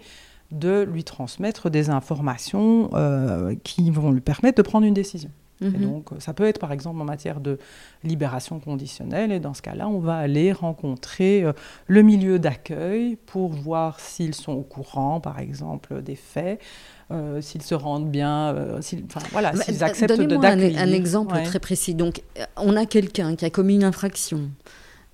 de 0.52 0.82
lui 0.82 1.02
transmettre 1.04 1.70
des 1.70 1.90
informations 1.90 2.90
euh, 2.94 3.54
qui 3.64 3.90
vont 3.90 4.10
lui 4.12 4.20
permettre 4.20 4.56
de 4.58 4.62
prendre 4.62 4.86
une 4.86 4.94
décision. 4.94 5.30
Et 5.60 5.66
Mhm. 5.66 5.80
donc, 5.80 6.08
ça 6.18 6.34
peut 6.34 6.42
être 6.44 6.58
par 6.58 6.72
exemple 6.72 7.00
en 7.00 7.04
matière 7.04 7.38
de 7.40 7.56
libération 8.02 8.58
conditionnelle, 8.58 9.30
et 9.30 9.38
dans 9.38 9.54
ce 9.54 9.62
cas-là, 9.62 9.86
on 9.88 10.00
va 10.00 10.16
aller 10.16 10.50
rencontrer 10.50 11.44
euh, 11.44 11.52
le 11.86 12.02
milieu 12.02 12.40
d'accueil 12.40 13.14
pour 13.26 13.50
voir 13.52 14.00
s'ils 14.00 14.34
sont 14.34 14.52
au 14.54 14.62
courant, 14.62 15.20
par 15.20 15.38
exemple, 15.38 16.02
des 16.02 16.16
faits, 16.16 16.60
euh, 17.12 17.40
s'ils 17.40 17.62
se 17.62 17.76
rendent 17.76 18.10
bien, 18.10 18.54
euh, 18.56 18.80
s'ils, 18.82 19.04
voilà, 19.30 19.54
s'ils 19.54 19.84
acceptent 19.84 20.10
de, 20.14 20.16
Donnez-moi 20.24 20.46
un, 20.46 20.56
d'accueillir. 20.56 20.80
un 20.80 20.92
exemple 20.92 21.34
Ouais. 21.36 21.44
très 21.44 21.60
précis. 21.60 21.94
Donc, 21.94 22.22
euh, 22.40 22.44
on 22.56 22.74
a 22.74 22.84
quelqu'un 22.84 23.36
qui 23.36 23.44
a 23.44 23.50
commis 23.50 23.76
une 23.76 23.84
infraction, 23.84 24.50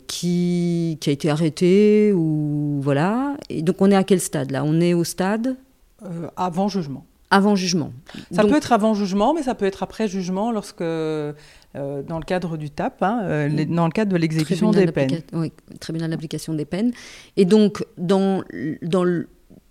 qui, 0.09 0.99
qui 1.01 1.11
a 1.11 1.13
été 1.13 1.31
arrêté, 1.31 2.13
ou 2.13 2.81
voilà. 2.83 3.37
Et 3.49 3.63
donc, 3.63 3.77
on 3.81 3.91
est 3.91 3.97
à 3.97 4.03
quel 4.05 4.21
stade 4.21 4.51
là? 4.51 4.65
On 4.65 4.81
est 4.81 4.95
au 4.95 5.05
stade? 5.05 5.57
Euh, 6.05 6.29
avant 6.37 6.67
jugement. 6.69 7.05
avant 7.31 7.55
jugement. 7.57 7.93
Ça 8.33 8.43
Donc, 8.43 8.51
peut 8.53 8.57
être 8.57 8.73
avant 8.73 8.95
jugement, 8.95 9.35
mais 9.35 9.43
ça 9.43 9.55
peut 9.55 9.67
être 9.67 9.83
après 9.83 10.09
jugement 10.09 10.51
lorsque, 10.51 10.81
euh, 10.81 11.33
dans 11.75 12.19
le 12.19 12.25
cadre 12.25 12.57
du 12.57 12.71
TAP, 12.71 13.03
hein, 13.03 13.21
euh, 13.25 13.49
les- 13.49 13.67
dans 13.67 13.85
le 13.85 13.93
cadre 13.93 14.11
de 14.13 14.17
l'exécution 14.17 14.71
des 14.71 14.87
peines. 14.91 15.21
oui, 15.35 15.53
tribunal 15.79 16.09
d'application 16.11 16.55
des 16.55 16.65
peines. 16.65 16.93
Et 17.37 17.45
donc, 17.45 17.85
dans, 17.99 18.43
dans, 18.83 19.05
l- 19.05 19.27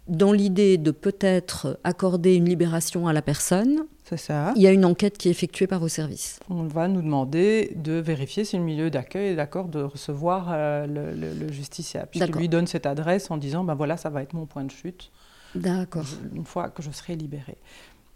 dans 0.08 0.32
l'idée 0.32 0.78
de 0.78 0.92
peut-être 0.92 1.80
accorder 1.84 2.36
une 2.36 2.46
libération 2.46 3.08
à 3.08 3.14
la 3.14 3.22
personne, 3.22 3.86
C'est 4.06 4.18
ça. 4.18 4.54
il 4.56 4.62
y 4.62 4.68
a 4.68 4.72
une 4.72 4.86
enquête 4.86 5.18
qui 5.18 5.28
est 5.28 5.32
effectuée 5.32 5.68
par 5.68 5.80
vos 5.80 5.88
services. 5.88 6.40
On 6.50 6.64
va 6.64 6.88
nous 6.88 7.02
demander 7.02 7.74
de 7.76 7.94
vérifier 7.94 8.46
si 8.46 8.58
le 8.58 8.64
milieu 8.64 8.90
d'accueil 8.90 9.30
est 9.30 9.36
d'accord 9.36 9.68
de 9.68 9.82
recevoir 9.82 10.48
euh, 10.52 10.86
le, 10.88 11.12
le- 11.14 11.34
le 11.34 11.52
justiciable. 11.52 12.10
D'accord. 12.16 12.40
lui 12.40 12.50
donne 12.50 12.68
cette 12.68 12.86
adresse 12.86 13.30
en 13.32 13.38
disant 13.38 13.64
ben 13.64 13.76
voilà, 13.76 13.98
ça 13.98 14.10
va 14.10 14.22
être 14.24 14.34
mon 14.34 14.46
point 14.46 14.64
de 14.64 14.72
chute 14.72 15.12
D'accord. 15.56 16.04
je- 16.04 16.36
une 16.38 16.46
fois 16.46 16.70
que 16.70 16.82
je 16.84 16.92
serai 16.92 17.16
libéré. 17.16 17.58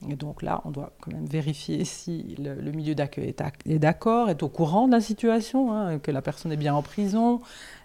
Et 0.10 0.16
donc 0.16 0.42
là, 0.42 0.62
on 0.66 0.72
doit 0.72 0.94
quand 1.02 1.12
même 1.14 1.26
vérifier 1.28 1.86
si 1.86 2.36
le, 2.40 2.56
le 2.56 2.72
milieu 2.72 2.96
d'accueil 2.96 3.28
est, 3.30 3.42
ac- 3.42 3.54
est 3.70 3.80
d'accord, 3.80 4.30
est 4.30 4.42
au 4.44 4.50
courant 4.50 4.88
de 4.88 4.94
la 4.94 5.02
situation, 5.02 5.72
hein, 5.74 6.00
que 6.00 6.10
la 6.12 6.22
personne 6.22 6.52
est 6.52 6.58
bien 6.58 6.74
en 6.74 6.82
prison, 6.82 7.42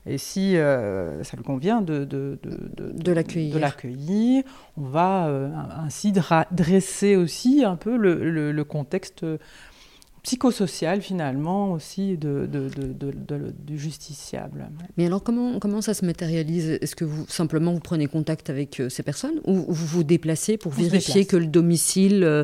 et 0.06 0.18
si 0.18 0.56
euh, 0.56 1.22
ça 1.24 1.36
lui 1.36 1.44
convient 1.44 1.82
de, 1.82 2.04
de, 2.04 2.38
de, 2.42 2.92
De 3.50 3.58
l'accueillir. 3.58 4.44
On 4.76 4.82
va 4.84 5.26
euh, 5.28 5.50
ainsi 5.84 6.12
dresser 6.52 7.16
aussi 7.16 7.64
un 7.64 7.76
peu 7.76 7.96
le, 7.96 8.30
le- 8.30 8.52
le 8.52 8.64
contexte 8.64 9.24
psychosocial 10.26 11.00
finalement 11.02 11.70
aussi 11.72 12.16
de, 12.16 12.48
du 13.64 13.78
justiciable. 13.78 14.68
Mais 14.96 15.06
alors, 15.06 15.22
comment, 15.22 15.60
comment 15.60 15.80
ça 15.80 15.94
se 15.94 16.04
matérialise? 16.04 16.78
Est-ce 16.80 16.96
que 16.96 17.04
vous 17.04 17.24
simplement 17.28 17.72
vous 17.72 17.78
prenez 17.80 18.06
contact 18.08 18.50
avec 18.50 18.80
euh, 18.80 18.88
ces 18.88 19.04
personnes 19.04 19.40
ou 19.46 19.54
vous 19.54 19.86
vous 19.86 20.02
déplacez 20.04 20.56
pour 20.56 20.72
On 20.72 20.82
vérifier 20.82 21.26
que 21.26 21.36
le 21.36 21.46
domicile 21.46 22.24
euh, 22.24 22.42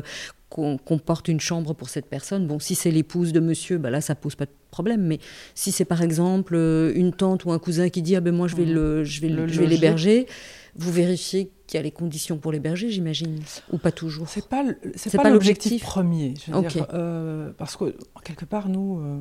comporte 0.49 1.27
une 1.27 1.41
chambre 1.41 1.73
pour 1.73 1.89
cette 1.89 2.05
personne? 2.05 2.47
Bon, 2.47 2.57
si 2.59 2.73
c'est 2.75 2.91
l'épouse 2.91 3.33
de 3.33 3.41
monsieur, 3.41 3.77
bah 3.79 3.89
là, 3.89 3.99
ça 3.99 4.15
pose 4.15 4.35
pas 4.35 4.45
de 4.45 4.51
problème. 4.71 5.01
Mais 5.01 5.19
si 5.53 5.73
c'est 5.73 5.83
par 5.85 6.01
exemple 6.01 6.55
euh, 6.55 6.93
une 6.95 7.11
tante 7.11 7.43
ou 7.43 7.51
un 7.51 7.59
cousin 7.59 7.89
qui 7.89 8.01
dit 8.01 8.15
Ah 8.15 8.21
ben 8.21 8.33
moi, 8.33 8.47
je 8.47 8.55
vais 8.55 8.65
Mhm. 8.65 8.73
le- 8.73 9.03
je 9.03 9.19
vais 9.59 9.67
l'héberger, 9.67 10.27
vous 10.75 10.91
vérifiez 10.91 11.51
qu'il 11.67 11.77
y 11.77 11.79
a 11.79 11.83
les 11.83 11.91
conditions 11.91 12.37
pour 12.37 12.51
l'héberger, 12.51 12.89
j'imagine 12.89 13.39
Ou 13.71 13.77
pas 13.77 13.91
toujours 13.91 14.27
C'est 14.27 14.47
pas 14.49 14.63
c'est 14.95 15.15
pas, 15.15 15.23
pas 15.23 15.29
l'objectif 15.29 15.81
premier. 15.83 16.33
Je 16.45 16.51
veux 16.51 16.57
Ok. 16.57 16.67
dire, 16.67 16.87
euh, 16.93 17.51
parce 17.57 17.77
que 17.77 17.95
quelque 18.23 18.43
part 18.45 18.67
nous, 18.69 18.99
euh, 18.99 19.19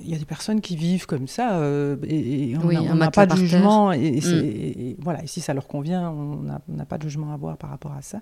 il 0.00 0.08
y 0.10 0.14
a 0.14 0.18
des 0.18 0.24
personnes 0.24 0.60
qui 0.60 0.74
vivent 0.76 1.06
comme 1.06 1.28
ça 1.28 1.58
euh, 1.58 1.96
et, 2.04 2.50
et 2.50 2.56
on 2.58 2.66
Oui, 2.66 2.76
n'a- 2.82 3.10
pas 3.10 3.26
de 3.26 3.36
jugement 3.36 3.92
et, 3.92 4.12
Mm. 4.20 4.24
et- 4.44 4.96
voilà. 5.00 5.22
Et 5.22 5.26
si 5.26 5.40
ça 5.40 5.54
leur 5.54 5.68
convient, 5.68 6.10
on 6.10 6.36
n'a 6.68 6.86
pas 6.86 6.98
de 6.98 7.02
jugement 7.04 7.30
à 7.30 7.34
avoir 7.34 7.56
par 7.56 7.70
rapport 7.70 7.92
à 7.92 8.02
ça. 8.02 8.20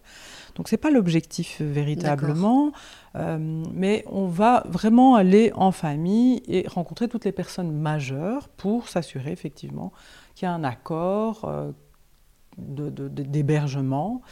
Donc 0.57 0.69
c'est 0.69 0.77
pas 0.77 0.91
l'objectif 0.91 1.61
véritablement, 1.63 2.73
mais 3.73 4.05
on 4.11 4.27
va 4.27 4.65
vraiment 4.69 5.15
aller 5.15 5.53
en 5.55 5.73
famille 5.73 6.43
et 6.49 6.67
rencontrer 6.69 7.09
toutes 7.09 7.25
les 7.25 7.33
personnes 7.33 7.73
majeures 7.73 8.49
pour 8.49 8.89
s'assurer 8.89 9.33
effectivement 9.33 9.93
qu'il 10.35 10.47
y 10.47 10.49
a 10.49 10.53
un 10.55 10.65
accord 10.65 11.45
euh, 11.45 11.71
de- 11.71 11.73
de- 11.73 11.73
de- 11.73 11.77
d'hébergement 12.59 14.23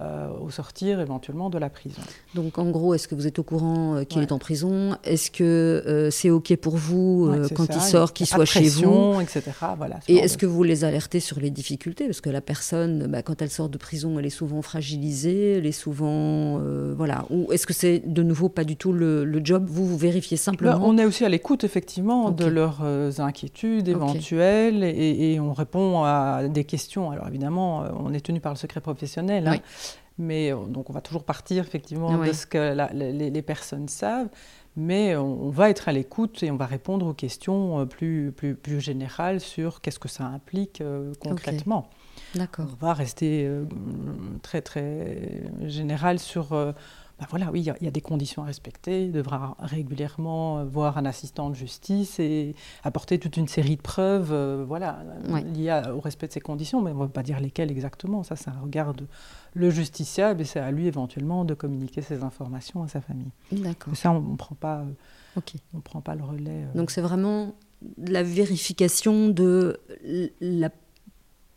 euh, 0.00 0.28
au 0.40 0.50
sortir 0.50 1.00
éventuellement 1.00 1.50
de 1.50 1.58
la 1.58 1.68
prison. 1.70 2.00
Donc 2.36 2.58
en 2.58 2.70
gros, 2.70 2.94
est-ce 2.94 3.08
que 3.08 3.14
vous 3.16 3.26
êtes 3.26 3.38
au 3.40 3.42
courant 3.42 3.96
euh, 3.96 4.04
qu'il 4.04 4.18
Ouais. 4.18 4.24
est 4.24 4.32
en 4.32 4.38
prison? 4.38 4.96
Est-ce 5.02 5.30
que 5.32 5.42
euh, 5.44 6.10
c'est 6.10 6.30
OK 6.30 6.54
pour 6.56 6.76
vous 6.76 7.28
Ouais, 7.30 7.48
quand 7.54 7.66
ça, 7.66 7.74
il 7.74 7.80
sort 7.80 8.12
qu'il 8.12 8.26
soit 8.26 8.44
chez 8.44 8.68
vous? 8.68 9.20
etc. 9.20 9.42
Voilà, 9.76 9.98
Et 10.06 10.16
est-ce 10.18 10.36
de- 10.36 10.40
que 10.42 10.46
vous 10.46 10.62
les 10.62 10.84
alertez 10.84 11.18
sur 11.20 11.40
les 11.40 11.50
difficultés? 11.50 12.04
Parce 12.06 12.20
que 12.20 12.30
la 12.30 12.40
personne, 12.40 13.06
bah, 13.08 13.22
quand 13.22 13.42
elle 13.42 13.50
sort 13.50 13.68
de 13.68 13.76
prison, 13.78 14.18
elle 14.20 14.26
est 14.26 14.30
souvent 14.30 14.62
fragilisée, 14.62 15.54
elle 15.58 15.66
est 15.66 15.72
souvent... 15.72 16.60
voilà. 16.96 17.24
Ou 17.30 17.50
est-ce 17.52 17.66
que 17.66 17.74
c'est 17.74 17.98
de 18.06 18.22
nouveau 18.22 18.48
pas 18.48 18.64
du 18.64 18.76
tout 18.76 18.92
le, 18.92 19.24
le 19.24 19.40
job? 19.44 19.66
Vous, 19.68 19.84
vous 19.86 19.96
vérifiez 19.98 20.36
Là, 20.36 20.42
simplement? 20.42 20.80
on 20.84 20.96
est 20.98 21.04
aussi 21.04 21.24
à 21.24 21.28
l'écoute 21.28 21.64
effectivement 21.64 22.30
de 22.30 22.44
leurs 22.46 22.82
inquiétudes 23.18 23.88
éventuelles 23.88 24.84
et, 24.84 25.32
et 25.34 25.40
on 25.40 25.52
répond 25.52 26.04
à 26.04 26.42
des 26.48 26.64
questions. 26.64 27.10
Alors 27.10 27.26
évidemment, 27.28 27.82
on 27.98 28.12
est 28.14 28.20
tenu 28.20 28.40
par 28.40 28.52
le 28.52 28.58
secret 28.58 28.80
professionnel, 28.80 29.46
hein. 29.48 29.56
Mais 30.18 30.52
euh, 30.52 30.64
donc 30.66 30.90
on 30.90 30.92
va 30.92 31.00
toujours 31.00 31.24
partir 31.24 31.64
effectivement 31.64 32.14
Ouais. 32.16 32.28
de 32.28 32.32
ce 32.32 32.46
que 32.46 32.58
la- 32.74 32.92
les, 32.92 33.30
les 33.30 33.42
personnes 33.42 33.88
savent. 33.88 34.28
Mais 34.76 35.16
on, 35.16 35.46
on 35.46 35.50
va 35.50 35.70
être 35.70 35.88
à 35.88 35.92
l'écoute 35.92 36.40
et 36.44 36.50
on 36.52 36.56
va 36.56 36.66
répondre 36.66 37.04
aux 37.06 37.14
questions 37.14 37.80
euh, 37.80 37.84
plus, 37.84 38.30
plus, 38.30 38.54
plus 38.54 38.80
générales 38.80 39.40
sur 39.40 39.80
qu'est-ce 39.80 39.98
que 39.98 40.08
ça 40.08 40.24
implique 40.26 40.80
euh, 40.80 41.12
concrètement. 41.20 41.90
D'accord. 42.36 42.66
On 42.80 42.86
va 42.86 42.94
rester 42.94 43.44
euh, 43.46 43.64
très 44.42 44.60
très 44.62 45.42
général 45.64 46.18
sur. 46.18 46.52
Ben 47.20 47.26
voilà, 47.30 47.50
oui, 47.50 47.60
il 47.60 47.64
y 47.66 47.70
a- 47.70 47.76
il 47.80 47.84
y, 47.84 47.88
a 47.88 47.90
des 47.90 48.00
conditions 48.00 48.42
à 48.42 48.46
respecter. 48.46 49.06
Il 49.06 49.12
devra 49.12 49.56
régulièrement 49.58 50.58
euh, 50.60 50.64
voir 50.64 50.98
un 50.98 51.04
assistant 51.04 51.50
de 51.50 51.54
justice 51.56 52.20
et 52.20 52.54
apporter 52.84 53.18
toute 53.18 53.36
une 53.36 53.48
série 53.48 53.76
de 53.76 53.82
preuves, 53.82 54.30
euh, 54.32 54.64
voilà, 54.66 55.00
euh, 55.28 55.40
liées 55.40 55.82
au 55.92 56.00
respect 56.00 56.28
de 56.28 56.32
ces 56.32 56.40
conditions. 56.40 56.80
Mais 56.80 56.92
on 56.92 56.94
ne 56.94 57.00
va 57.00 57.08
pas 57.08 57.22
dire 57.24 57.40
lesquelles 57.40 57.70
exactement. 57.72 58.22
Ça, 58.22 58.36
ça 58.36 58.52
regarde 58.62 59.06
le 59.54 59.70
justiciable 59.70 60.42
et 60.42 60.44
c'est 60.44 60.60
à 60.60 60.70
lui 60.70 60.86
éventuellement 60.86 61.44
de 61.44 61.54
communiquer 61.54 62.02
ces 62.02 62.22
informations 62.22 62.84
à 62.84 62.88
sa 62.88 63.00
famille. 63.00 63.32
D'accord. 63.50 63.96
Ça, 63.96 64.12
on 64.12 64.20
ne 64.20 64.36
prend 64.36 64.54
pas, 64.54 64.78
euh, 64.80 64.84
Ok. 65.36 65.54
on 65.74 65.80
prend 65.80 66.00
pas 66.00 66.14
le 66.14 66.22
relais. 66.22 66.64
euh. 66.66 66.78
Donc 66.78 66.90
c'est 66.92 67.00
vraiment 67.00 67.54
la 67.96 68.22
vérification 68.22 69.28
de 69.28 69.80
la, 70.40 70.70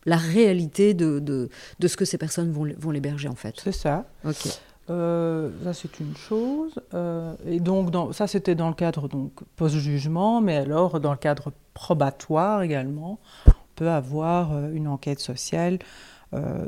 la 0.06 0.16
réalité 0.16 0.94
de, 0.94 1.20
de, 1.20 1.48
de 1.78 1.88
ce 1.88 1.96
que 1.96 2.04
ces 2.04 2.18
personnes 2.18 2.50
vont, 2.50 2.66
vont 2.78 2.90
l'héberger 2.90 3.28
en 3.28 3.34
fait. 3.36 3.54
c'est 3.62 3.70
ça. 3.72 4.06
Ok. 4.24 4.48
Euh, 4.92 5.50
ça, 5.64 5.72
c'est 5.72 6.00
une 6.00 6.16
chose. 6.16 6.74
Euh, 6.92 7.34
et 7.46 7.60
donc, 7.60 7.90
dans, 7.90 8.12
ça, 8.12 8.26
c'était 8.26 8.54
dans 8.54 8.68
le 8.68 8.74
cadre 8.74 9.08
donc, 9.08 9.32
post-jugement, 9.56 10.40
mais 10.40 10.56
alors, 10.56 11.00
dans 11.00 11.12
le 11.12 11.16
cadre 11.16 11.52
probatoire 11.72 12.62
également, 12.62 13.18
on 13.46 13.52
peut 13.74 13.90
avoir 13.90 14.52
euh, 14.52 14.70
une 14.72 14.88
enquête 14.88 15.20
sociale. 15.20 15.78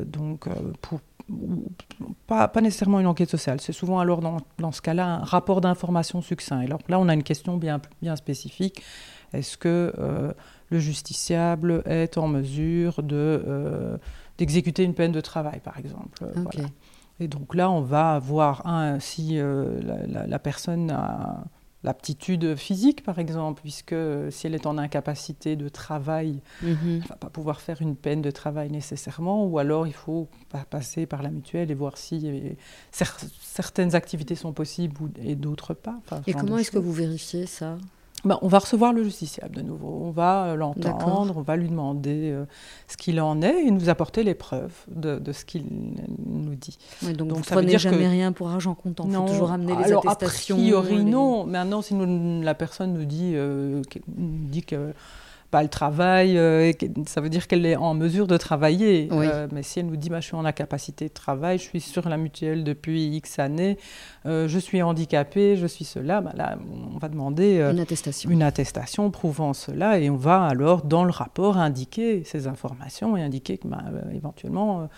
donc, 0.06 0.46
pour, 0.82 1.00
pas, 2.26 2.48
pas 2.48 2.60
nécessairement 2.60 3.00
une 3.00 3.06
enquête 3.06 3.30
sociale, 3.30 3.60
c'est 3.60 3.72
souvent 3.72 3.98
alors, 3.98 4.20
dans, 4.20 4.38
dans 4.58 4.72
ce 4.72 4.82
cas-là, 4.82 5.06
un 5.06 5.24
rapport 5.24 5.60
d'information 5.60 6.20
succinct. 6.22 6.60
Et 6.60 6.66
alors 6.66 6.80
là, 6.88 6.98
on 6.98 7.08
a 7.08 7.14
une 7.14 7.22
question 7.22 7.56
bien, 7.56 7.80
bien 8.02 8.16
spécifique. 8.16 8.82
Est-ce 9.32 9.56
que 9.56 9.92
le 10.68 10.78
justiciable 10.78 11.82
est 11.86 12.18
en 12.18 12.28
mesure 12.28 13.02
de, 13.02 13.98
d'exécuter 14.36 14.84
une 14.84 14.94
peine 14.94 15.12
de 15.12 15.22
travail, 15.22 15.60
par 15.60 15.78
exemple? 15.78 16.22
Voilà. 16.34 16.68
Et 17.20 17.28
donc 17.28 17.54
là, 17.54 17.70
on 17.70 17.80
va 17.80 18.18
voir 18.18 18.66
un, 18.66 18.98
si 19.00 19.38
euh, 19.38 19.80
la, 19.82 20.06
la- 20.06 20.26
la 20.26 20.38
personne 20.38 20.90
a 20.90 21.44
l'aptitude 21.84 22.56
physique, 22.56 23.04
par 23.04 23.18
exemple, 23.18 23.60
puisque 23.60 23.94
si 24.30 24.46
elle 24.46 24.54
est 24.54 24.64
en 24.66 24.78
incapacité 24.78 25.54
de 25.54 25.68
travail, 25.68 26.40
Mhm. 26.62 26.76
elle 26.82 27.02
ne 27.02 27.08
va 27.08 27.16
pas 27.16 27.28
pouvoir 27.28 27.60
faire 27.60 27.82
une 27.82 27.94
peine 27.94 28.22
de 28.22 28.30
travail 28.30 28.70
nécessairement, 28.70 29.44
ou 29.46 29.58
alors 29.58 29.86
il 29.86 29.92
faut 29.92 30.26
pa- 30.48 30.64
passer 30.64 31.04
par 31.04 31.22
la 31.22 31.28
mutuelle 31.28 31.70
et 31.70 31.74
voir 31.74 31.98
si 31.98 32.22
euh, 32.24 32.52
cer- 32.90 33.28
certaines 33.42 33.94
activités 33.94 34.34
sont 34.34 34.54
possibles 34.54 34.96
ou- 35.02 35.10
et 35.22 35.34
d'autres 35.34 35.74
pas. 35.74 35.96
Enfin, 36.06 36.22
Et 36.26 36.32
comment 36.32 36.56
est-ce 36.56 36.70
que 36.70 36.78
vous 36.78 36.92
vérifiez 36.92 37.44
ça? 37.46 37.76
Ben, 38.24 38.38
on 38.42 38.48
va 38.48 38.58
recevoir 38.58 38.92
le 38.92 39.04
justiciable 39.04 39.56
de 39.56 39.62
nouveau. 39.62 40.00
On 40.02 40.10
va 40.10 40.46
euh, 40.46 40.54
l'entendre, 40.56 41.34
on 41.36 41.42
va 41.42 41.56
lui 41.56 41.68
demander 41.68 42.30
euh, 42.32 42.44
ce 42.88 42.96
qu'il 42.96 43.20
en 43.20 43.42
est 43.42 43.66
et 43.66 43.70
nous 43.70 43.88
apporter 43.88 44.22
les 44.22 44.34
preuves 44.34 44.72
de, 44.88 45.18
de 45.18 45.32
ce 45.32 45.44
qu'il 45.44 45.64
nous 46.26 46.54
dit. 46.54 46.78
Donc, 47.02 47.16
Donc, 47.16 47.28
vous 47.38 47.44
ça 47.44 47.54
veut 47.54 47.60
prenez 47.60 47.66
dire 47.70 47.78
jamais 47.78 47.98
que- 48.04 48.08
rien 48.10 48.32
pour 48.32 48.48
argent 48.48 48.74
comptant. 48.74 49.04
Il 49.06 49.14
faut 49.14 49.26
toujours 49.26 49.52
amener 49.52 49.76
les 49.76 49.84
alors, 49.84 50.08
attestations. 50.08 50.56
A 50.56 50.58
priori, 50.58 50.96
les- 50.98 51.04
non. 51.04 51.44
Maintenant, 51.44 51.82
si 51.82 51.94
nous- 51.94 52.42
la 52.42 52.54
personne 52.54 52.94
nous 52.94 53.04
dit, 53.04 53.32
euh, 53.34 53.82
nous 54.16 54.48
dit 54.48 54.62
que 54.62 54.92
bah, 55.54 55.62
elle 55.62 55.68
travaille, 55.68 56.36
euh, 56.36 56.72
ça 57.06 57.20
veut 57.20 57.28
dire 57.28 57.46
qu'elle 57.46 57.64
est 57.64 57.76
en 57.76 57.94
mesure 57.94 58.26
de 58.26 58.36
travailler. 58.36 59.06
Oui. 59.12 59.26
Euh, 59.30 59.46
mais 59.52 59.62
si 59.62 59.78
elle 59.78 59.86
nous 59.86 59.94
dit, 59.94 60.10
bah, 60.10 60.18
je 60.18 60.26
suis 60.26 60.34
en 60.34 60.44
incapacité 60.44 61.06
de 61.06 61.12
travail, 61.12 61.58
je 61.58 61.62
suis 61.62 61.80
sur 61.80 62.08
la 62.08 62.16
mutuelle 62.16 62.64
depuis 62.64 63.06
X 63.06 63.38
années, 63.38 63.78
euh, 64.26 64.48
je 64.48 64.58
suis 64.58 64.82
handicapée, 64.82 65.56
je 65.56 65.68
suis 65.68 65.84
cela, 65.84 66.20
bah, 66.20 66.32
là, 66.34 66.58
on 66.94 66.98
va 66.98 67.08
demander 67.08 67.64
Une 67.70 67.78
attestation. 67.78 68.30
une 68.30 68.42
attestation 68.42 69.12
prouvant 69.12 69.54
cela 69.54 70.00
et 70.00 70.10
on 70.10 70.16
va 70.16 70.44
alors 70.44 70.82
dans 70.82 71.04
le 71.04 71.12
rapport 71.12 71.56
indiquer 71.56 72.24
ces 72.24 72.48
informations 72.48 73.16
et 73.16 73.22
indiquer 73.22 73.58
que 73.58 73.68
bah, 73.68 73.84
éventuellement 74.12 74.88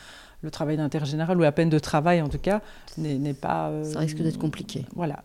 le 0.42 0.50
travail 0.50 0.76
d'intérêt 0.76 1.06
général 1.06 1.36
ou 1.36 1.40
la 1.40 1.52
peine 1.52 1.68
de 1.68 1.78
travail 1.78 2.22
en 2.22 2.28
tout 2.28 2.38
cas 2.38 2.60
n'est 2.98 3.34
pas. 3.34 3.68
Euh, 3.68 3.84
ça 3.84 3.98
risque 3.98 4.18
d'être 4.18 4.38
compliqué. 4.38 4.86
Voilà. 4.94 5.22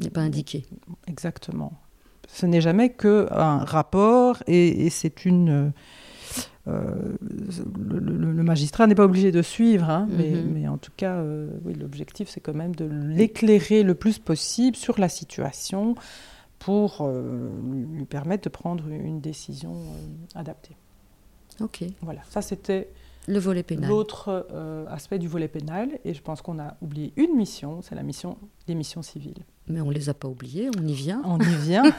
N'est 0.00 0.10
pas 0.10 0.22
indiqué. 0.22 0.66
Exactement. 1.06 1.72
Ce 2.34 2.46
n'est 2.46 2.60
jamais 2.60 2.90
qu'un 2.90 3.58
rapport 3.58 4.42
et, 4.46 4.90
c'est 4.90 5.24
une. 5.24 5.72
Euh, 6.66 7.16
le, 7.28 8.42
magistrat 8.42 8.86
n'est 8.86 8.94
pas 8.94 9.04
obligé 9.04 9.30
de 9.30 9.42
suivre, 9.42 9.88
hein, 9.88 10.08
mais, 10.10 10.30
mm-hmm. 10.30 10.44
mais, 10.46 10.68
en 10.68 10.78
tout 10.78 10.92
cas, 10.96 11.16
euh, 11.16 11.48
oui, 11.64 11.74
l'objectif 11.74 12.28
c'est 12.28 12.40
quand 12.40 12.54
même 12.54 12.74
de 12.74 12.86
l'éclairer 12.86 13.82
le 13.82 13.94
plus 13.94 14.18
possible 14.18 14.76
sur 14.76 14.98
la 14.98 15.08
situation 15.08 15.94
pour 16.58 17.06
lui 17.70 18.06
permettre 18.06 18.44
de 18.44 18.48
prendre 18.48 18.88
une 18.88 19.20
décision 19.20 19.76
adaptée. 20.34 20.76
Ok. 21.60 21.84
Voilà, 22.00 22.20
ça 22.30 22.40
c'était 22.40 22.88
le 23.26 23.38
volet 23.38 23.62
pénal. 23.62 23.88
L'autre 23.88 24.46
euh, 24.52 24.86
aspect 24.88 25.18
du 25.18 25.28
volet 25.28 25.48
pénal, 25.48 25.98
et 26.04 26.14
je 26.14 26.22
pense 26.22 26.42
qu'on 26.42 26.58
a 26.58 26.76
oublié 26.82 27.12
une 27.16 27.34
mission, 27.36 27.80
c'est 27.82 27.94
la 27.94 28.02
mission 28.02 28.36
des 28.66 28.74
missions 28.74 29.02
civiles. 29.02 29.44
Mais 29.66 29.80
on 29.80 29.88
ne 29.88 29.94
les 29.94 30.08
a 30.10 30.14
pas 30.14 30.28
oubliées, 30.28 30.68
on 30.78 30.86
y 30.86 30.92
vient. 30.92 31.22
On 31.24 31.38
y 31.38 31.54
vient. 31.64 31.84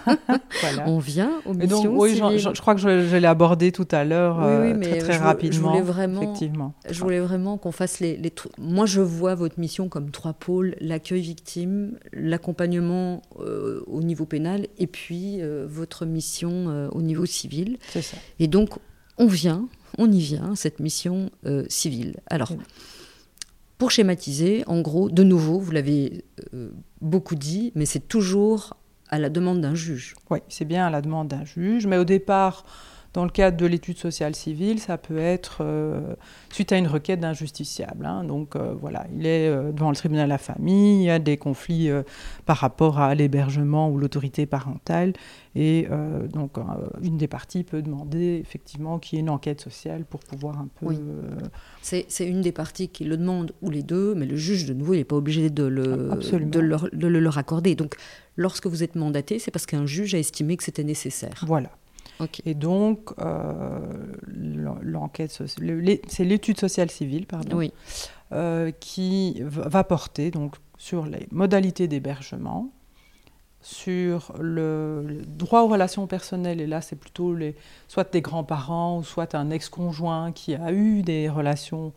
On 0.85 0.99
vient 0.99 1.31
aux 1.45 1.53
missions 1.53 1.97
oui, 1.97 2.15
civiles. 2.15 2.39
Je, 2.39 2.49
je, 2.53 2.61
crois 2.61 2.75
que 2.75 2.81
je, 2.81 3.15
l'ai 3.15 3.27
abordé 3.27 3.71
tout 3.71 3.87
à 3.91 4.03
l'heure 4.03 4.41
euh, 4.41 4.79
très, 4.79 4.97
très 4.99 5.17
rapidement. 5.17 5.51
Je 5.51 5.61
voulais 5.61 5.81
vraiment, 5.81 6.21
effectivement. 6.21 6.73
Je 6.89 6.99
voulais 6.99 7.19
vraiment 7.19 7.57
qu'on 7.57 7.71
fasse 7.71 7.99
les, 7.99 8.17
les, 8.17 8.31
Moi, 8.57 8.85
je 8.85 9.01
vois 9.01 9.35
votre 9.35 9.59
mission 9.59 9.89
comme 9.89 10.11
trois 10.11 10.33
pôles 10.33 10.75
l'accueil 10.79 11.21
victime, 11.21 11.97
l'accompagnement 12.13 13.21
euh, 13.39 13.83
au 13.87 14.01
niveau 14.01 14.25
pénal, 14.25 14.67
et 14.77 14.87
puis 14.87 15.41
votre 15.65 16.05
mission 16.05 16.89
au 16.91 17.01
niveau 17.01 17.25
civil. 17.25 17.77
C'est 17.89 18.01
ça. 18.01 18.17
Et 18.39 18.47
donc, 18.47 18.77
on 19.17 19.27
vient, 19.27 19.67
on 19.97 20.11
y 20.11 20.19
vient, 20.19 20.55
cette 20.55 20.79
mission 20.79 21.29
euh, 21.45 21.65
civile. 21.69 22.17
Alors, 22.27 22.51
pour 23.77 23.91
schématiser, 23.91 24.63
en 24.67 24.81
gros, 24.81 25.09
de 25.09 25.23
nouveau, 25.23 25.59
vous 25.59 25.71
l'avez 25.71 26.25
euh, 26.53 26.69
beaucoup 27.01 27.35
dit, 27.35 27.71
mais 27.75 27.85
c'est 27.85 28.07
toujours 28.07 28.77
à 29.09 29.19
la 29.19 29.29
demande 29.29 29.61
d'un 29.61 29.75
juge. 29.75 30.15
Oui, 30.29 30.39
c'est 30.49 30.65
bien 30.65 30.87
à 30.87 30.89
la 30.89 31.01
demande 31.01 31.27
d'un 31.27 31.45
juge, 31.45 31.85
mais 31.85 31.97
au 31.97 32.05
départ, 32.05 32.65
dans 33.15 33.23
le 33.23 33.31
cadre 33.31 33.55
de 33.55 33.65
l'étude 33.65 33.97
sociale 33.97 34.35
civile, 34.35 34.79
ça 34.79 34.97
peut 34.97 35.17
être 35.17 35.59
euh, 35.61 36.15
suite 36.51 36.73
à 36.73 36.77
une 36.77 36.87
requête 36.87 37.21
d'un 37.21 37.31
justiciable. 37.31 38.05
Hein. 38.05 38.25
Donc 38.25 38.57
euh, 38.57 38.73
voilà, 38.77 39.07
il 39.17 39.25
est 39.25 39.47
euh, 39.47 39.71
devant 39.71 39.89
le 39.89 39.95
tribunal 39.95 40.25
de 40.25 40.31
la 40.31 40.37
famille, 40.37 40.99
il 40.99 41.05
y 41.05 41.09
a 41.09 41.17
des 41.17 41.37
conflits 41.37 41.89
par 42.45 42.57
rapport 42.57 42.99
à 42.99 43.15
l'hébergement 43.15 43.89
ou 43.89 43.97
l'autorité 43.97 44.45
parentale. 44.45 45.13
Et 45.57 45.87
donc 46.33 46.57
une 47.01 47.17
des 47.17 47.29
parties 47.29 47.63
peut 47.63 47.81
demander 47.81 48.41
effectivement 48.41 48.99
qu'il 48.99 49.15
y 49.15 49.19
ait 49.19 49.21
une 49.21 49.29
enquête 49.29 49.61
sociale 49.61 50.03
pour 50.03 50.19
pouvoir 50.19 50.59
un 50.59 50.67
peu... 50.79 50.87
Oui. 50.87 50.99
C'est 51.81 52.27
une 52.27 52.41
des 52.41 52.51
parties 52.51 52.89
qui 52.89 53.05
le 53.05 53.15
demande, 53.15 53.53
ou 53.61 53.69
les 53.69 53.83
deux, 53.83 54.15
mais 54.15 54.25
le 54.25 54.35
juge, 54.35 54.65
de 54.65 54.73
nouveau, 54.73 54.95
il 54.95 54.97
n'est 54.97 55.05
pas 55.05 55.15
obligé 55.15 55.49
de 55.49 55.63
le, 55.63 55.85
de, 55.85 56.59
leur, 56.59 56.89
de 56.91 57.07
le 57.07 57.19
leur 57.21 57.37
accorder. 57.37 57.75
Donc 57.75 57.95
lorsque 58.35 58.67
vous 58.67 58.83
êtes 58.83 58.95
mandaté, 58.95 59.39
c'est 59.39 59.51
parce 59.51 59.65
qu'un 59.65 59.85
juge 59.85 60.13
a 60.13 60.17
estimé 60.17 60.57
que 60.57 60.63
c'était 60.65 60.83
nécessaire. 60.83 61.45
Voilà. 61.47 61.69
Et 62.45 62.53
donc, 62.53 63.11
euh, 63.19 63.79
l'enquête, 64.81 65.31
c'est 65.31 66.23
l'étude 66.23 66.59
sociale 66.59 66.89
civile, 66.89 67.25
pardon, 67.25 67.69
euh, 68.31 68.71
qui 68.79 69.41
va 69.41 69.83
porter 69.83 70.31
donc 70.31 70.55
sur 70.77 71.05
les 71.05 71.27
modalités 71.31 71.87
d'hébergement, 71.87 72.71
sur 73.61 74.33
le, 74.39 75.21
droit 75.27 75.61
aux 75.61 75.67
relations 75.67 76.07
personnelles, 76.07 76.61
et 76.61 76.67
là 76.67 76.81
c'est 76.81 76.95
plutôt 76.95 77.33
les, 77.33 77.55
soit 77.87 78.11
des 78.11 78.21
grands-parents, 78.21 78.99
ou 78.99 79.03
soit 79.03 79.35
un 79.35 79.49
ex-conjoint 79.49 80.31
qui 80.31 80.53
a 80.55 80.71
eu 80.71 81.01
des 81.01 81.29
relations 81.29 81.93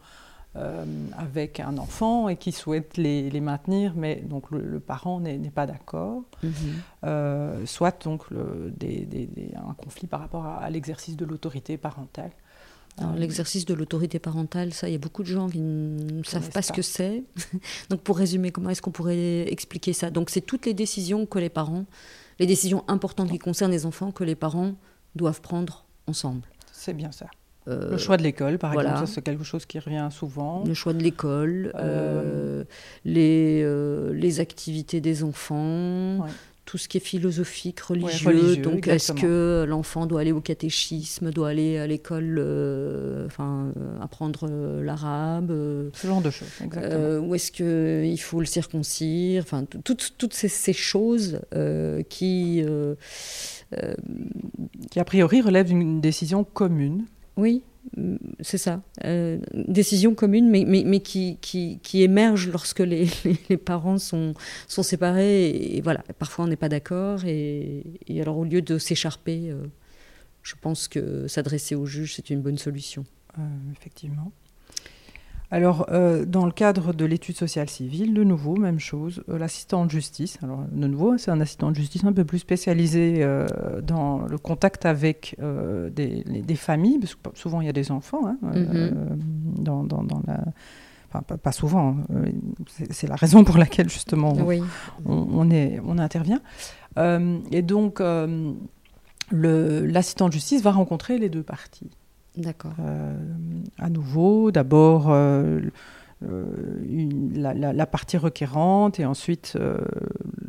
euh, 0.58 0.84
avec 1.16 1.60
un 1.60 1.78
enfant 1.78 2.28
et 2.28 2.36
qui 2.36 2.52
souhaite 2.52 2.96
les, 2.96 3.40
maintenir, 3.40 3.92
mais 3.94 4.16
donc 4.16 4.50
le, 4.50 4.80
parent 4.80 5.20
n'est 5.20 5.38
pas 5.50 5.66
d'accord, 5.66 6.22
mhm. 6.42 6.52
euh, 7.04 7.66
soit 7.66 8.04
donc 8.04 8.24
un 8.32 9.74
conflit 9.74 10.06
par 10.06 10.20
rapport 10.20 10.46
à, 10.46 10.68
l'exercice 10.70 11.16
de 11.16 11.24
l'autorité 11.24 11.76
parentale. 11.76 12.32
L'exercice 13.14 13.64
de 13.64 13.74
l'autorité 13.74 14.18
parentale, 14.18 14.72
ça, 14.72 14.88
il 14.88 14.92
y 14.92 14.96
a 14.96 14.98
beaucoup 14.98 15.22
de 15.22 15.28
gens 15.28 15.48
qui 15.48 15.60
ne 15.60 16.24
savent 16.24 16.50
pas 16.50 16.62
ce 16.62 16.72
que 16.72 16.82
c'est. 16.82 17.22
donc 17.90 18.00
pour 18.00 18.18
résumer, 18.18 18.50
comment 18.50 18.70
est-ce 18.70 18.82
qu'on 18.82 18.90
pourrait 18.90 19.50
expliquer 19.52 19.92
ça? 19.92 20.10
Donc 20.10 20.30
c'est 20.30 20.40
toutes 20.40 20.66
les 20.66 20.74
décisions 20.74 21.24
que 21.24 21.38
les 21.38 21.48
parents, 21.48 21.84
les 22.40 22.46
décisions 22.46 22.82
importantes 22.88 23.30
qui 23.30 23.38
concernent 23.38 23.70
les 23.70 23.86
enfants 23.86 24.10
que 24.10 24.24
les 24.24 24.34
parents 24.34 24.74
doivent 25.14 25.40
prendre 25.40 25.84
ensemble. 26.08 26.42
C'est 26.72 26.94
bien 26.94 27.12
ça 27.12 27.26
le 27.68 27.96
choix 27.98 28.16
de 28.16 28.22
l'école, 28.22 28.58
par 28.58 28.72
exemple, 28.72 29.06
c'est 29.06 29.22
quelque 29.22 29.44
chose 29.44 29.66
qui 29.66 29.78
revient 29.78 30.08
souvent. 30.10 30.64
Le 30.66 30.74
choix 30.74 30.92
de 30.92 31.02
l'école, 31.02 31.72
euh, 31.76 32.64
les, 33.04 33.62
euh, 33.62 34.12
les 34.12 34.40
activités 34.40 35.00
des 35.00 35.22
enfants, 35.22 36.26
tout 36.64 36.78
ce 36.78 36.88
qui 36.88 36.98
est 36.98 37.00
philosophique, 37.00 37.80
religieux. 37.80 38.56
donc, 38.56 38.88
est-ce 38.88 39.12
que 39.12 39.64
l'enfant 39.66 40.06
doit 40.06 40.20
aller 40.20 40.32
au 40.32 40.40
catéchisme, 40.40 41.30
doit 41.30 41.48
aller 41.48 41.78
à 41.78 41.86
l'école, 41.86 42.36
euh, 42.38 43.26
enfin, 43.26 43.72
apprendre 44.00 44.48
l'arabe 44.82 45.52
Ce 45.94 46.06
genre 46.06 46.22
de 46.22 46.30
choses, 46.30 46.48
exactement. 46.62 47.26
ou 47.26 47.34
est-ce 47.34 47.52
qu'il 47.52 48.20
faut 48.20 48.40
le 48.40 48.46
circoncire 48.46 49.42
Enfin, 49.42 49.64
toutes, 49.64 50.14
toutes 50.18 50.34
ces, 50.34 50.48
ces 50.48 50.72
choses 50.72 51.40
qui... 52.08 52.64
qui, 54.90 55.00
a 55.00 55.04
priori, 55.04 55.42
relèvent 55.42 55.68
d'une 55.68 56.00
décision 56.00 56.44
commune 56.44 57.04
oui, 57.38 57.62
c'est 58.40 58.58
ça. 58.58 58.82
Euh, 59.04 59.38
décision 59.54 60.14
commune, 60.16 60.50
mais, 60.50 60.64
mais, 60.66 61.00
qui, 61.00 61.38
qui, 61.40 62.02
émerge 62.02 62.48
lorsque 62.48 62.80
les, 62.80 63.08
les, 63.48 63.56
parents 63.56 63.98
sont, 63.98 64.34
sont 64.66 64.82
séparés. 64.82 65.50
Et, 65.50 65.80
voilà, 65.80 66.02
parfois 66.18 66.44
on 66.44 66.48
n'est 66.48 66.56
pas 66.56 66.68
d'accord. 66.68 67.24
Et, 67.24 67.84
alors, 68.20 68.38
au 68.38 68.44
lieu 68.44 68.60
de 68.60 68.76
s'écharper, 68.76 69.50
euh, 69.50 69.62
je 70.42 70.54
pense 70.60 70.88
que 70.88 71.28
s'adresser 71.28 71.76
au 71.76 71.86
juge, 71.86 72.16
c'est 72.16 72.28
une 72.30 72.42
bonne 72.42 72.58
solution. 72.58 73.04
Euh, 73.38 73.42
effectivement. 73.72 74.32
Alors, 75.50 75.86
euh, 75.90 76.26
dans 76.26 76.44
le 76.44 76.52
cadre 76.52 76.92
de 76.92 77.06
l'étude 77.06 77.36
sociale 77.36 77.70
civile, 77.70 78.12
de 78.12 78.22
nouveau, 78.22 78.56
même 78.56 78.78
chose, 78.78 79.24
euh, 79.30 79.38
l'assistant 79.38 79.86
de 79.86 79.90
justice. 79.90 80.38
Alors, 80.42 80.60
de 80.70 80.86
nouveau, 80.86 81.16
c'est 81.16 81.30
un 81.30 81.40
assistant 81.40 81.70
de 81.70 81.76
justice 81.76 82.04
un 82.04 82.12
peu 82.12 82.24
plus 82.24 82.38
spécialisé 82.38 83.18
euh, 83.20 83.46
dans 83.82 84.18
le 84.26 84.36
contact 84.36 84.84
avec 84.84 85.36
des, 85.38 86.56
familles, 86.56 86.98
parce 86.98 87.14
que 87.14 87.20
souvent 87.34 87.60
il 87.60 87.66
y 87.66 87.70
a 87.70 87.72
des 87.72 87.90
enfants 87.90 88.26
hein, 88.26 88.36
mm-hmm. 88.42 89.62
dans, 89.62 89.86
la. 90.26 90.44
Enfin, 91.10 91.22
pas, 91.22 91.52
souvent, 91.52 91.96
hein, 92.12 92.24
c'est 92.90 93.06
la 93.06 93.16
raison 93.16 93.42
pour 93.42 93.56
laquelle 93.56 93.88
justement 93.88 94.36
on, 95.06 95.50
est, 95.50 95.80
on 95.82 95.96
intervient. 95.96 96.42
et 96.98 97.62
donc, 97.62 98.02
l'assistant 99.30 100.28
de 100.28 100.32
justice 100.34 100.60
va 100.60 100.72
rencontrer 100.72 101.18
les 101.18 101.30
deux 101.30 101.42
parties. 101.42 101.90
D'accord. 102.38 102.74
Euh, 102.78 103.14
à 103.78 103.90
nouveau, 103.90 104.52
d'abord 104.52 105.10
euh, 105.10 105.60
euh, 106.22 106.44
la, 107.34 107.86
partie 107.86 108.16
requérante 108.16 109.00
et 109.00 109.04
ensuite 109.04 109.58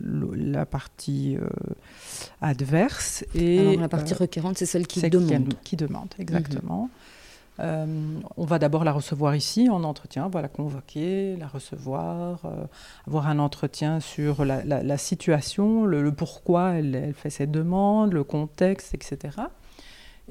la 0.04 0.65
partie 0.67 1.38
adverse. 2.41 3.25
Et, 3.34 3.60
Alors 3.60 3.82
la 3.82 3.89
partie 3.89 4.13
requérante, 4.13 4.58
c'est 4.60 4.67
celle 4.67 4.86
qui 4.86 5.02
demande. 5.10 5.54
Qui, 5.63 5.75
demande, 5.78 6.10
exactement. 6.19 6.91
on 7.58 8.45
va 8.45 8.60
d'abord 8.60 8.84
la 8.84 8.91
recevoir 8.91 9.36
ici 9.36 9.67
en 9.69 9.84
entretien, 9.84 10.28
voilà, 10.28 10.47
convoquer, 10.47 11.38
la 11.38 11.47
recevoir, 11.47 12.41
avoir 13.08 13.28
un 13.28 13.39
entretien 13.39 13.99
sur 13.99 14.45
la, 14.45 14.97
situation, 14.97 15.86
le, 15.86 16.12
pourquoi 16.12 16.73
elle, 16.73 16.93
elle, 16.93 17.13
fait 17.15 17.32
cette 17.32 17.52
demande, 17.52 18.13
le 18.13 18.23
contexte, 18.23 18.93
etc 18.93 19.32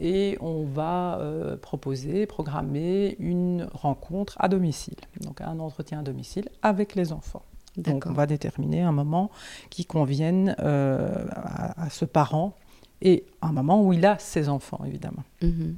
et 0.00 0.36
on 0.40 0.64
va 0.64 1.18
euh, 1.18 1.56
proposer, 1.56 2.26
programmer 2.26 3.16
une 3.18 3.68
rencontre 3.72 4.36
à 4.38 4.48
domicile, 4.48 4.96
donc 5.20 5.40
un 5.40 5.58
entretien 5.58 6.00
à 6.00 6.02
domicile 6.02 6.48
avec 6.62 6.94
les 6.94 7.12
enfants. 7.12 7.42
Donc 7.76 8.06
on 8.06 8.12
va 8.12 8.26
déterminer 8.26 8.82
un 8.82 8.92
moment 8.92 9.30
qui 9.70 9.84
convienne 9.84 10.56
euh, 10.58 11.26
à, 11.30 11.88
ce 11.90 12.04
parent 12.04 12.54
et 13.02 13.24
un 13.40 13.52
moment 13.52 13.84
où 13.84 13.92
il 13.92 14.04
a 14.04 14.18
ses 14.18 14.48
enfants, 14.48 14.80
évidemment. 14.84 15.22
Mhm. 15.42 15.76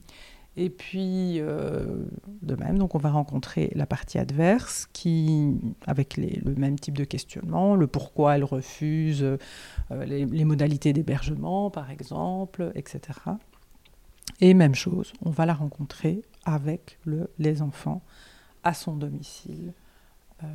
Et 0.57 0.69
puis, 0.69 1.41
euh, 1.41 2.05
de 2.43 2.55
même, 2.57 2.79
donc 2.79 2.95
on 2.95 2.99
va 2.99 3.11
rencontrer 3.11 3.71
la 3.75 3.87
partie 3.87 4.19
adverse 4.19 4.89
qui, 4.93 5.55
avec 5.87 6.17
le 6.17 6.55
même 6.57 6.79
type 6.79 6.97
de 6.97 7.05
questionnement, 7.05 7.77
le 7.77 7.87
pourquoi 7.87 8.35
elle 8.35 8.45
refuse, 8.45 9.25
les, 9.91 10.27
les, 10.27 10.45
modalités 10.45 10.93
d'hébergement, 10.93 11.71
par 11.71 11.91
exemple, 11.91 12.73
etc. 12.75 13.13
Et 14.41 14.55
même 14.55 14.75
chose, 14.75 15.13
on 15.25 15.31
va 15.31 15.47
la 15.47 15.55
rencontrer 15.55 16.23
avec 16.45 16.99
le, 17.05 17.31
les 17.39 17.63
enfants 17.63 18.03
à 18.65 18.75
son 18.75 18.95
domicile 18.95 19.73
euh, 20.43 20.47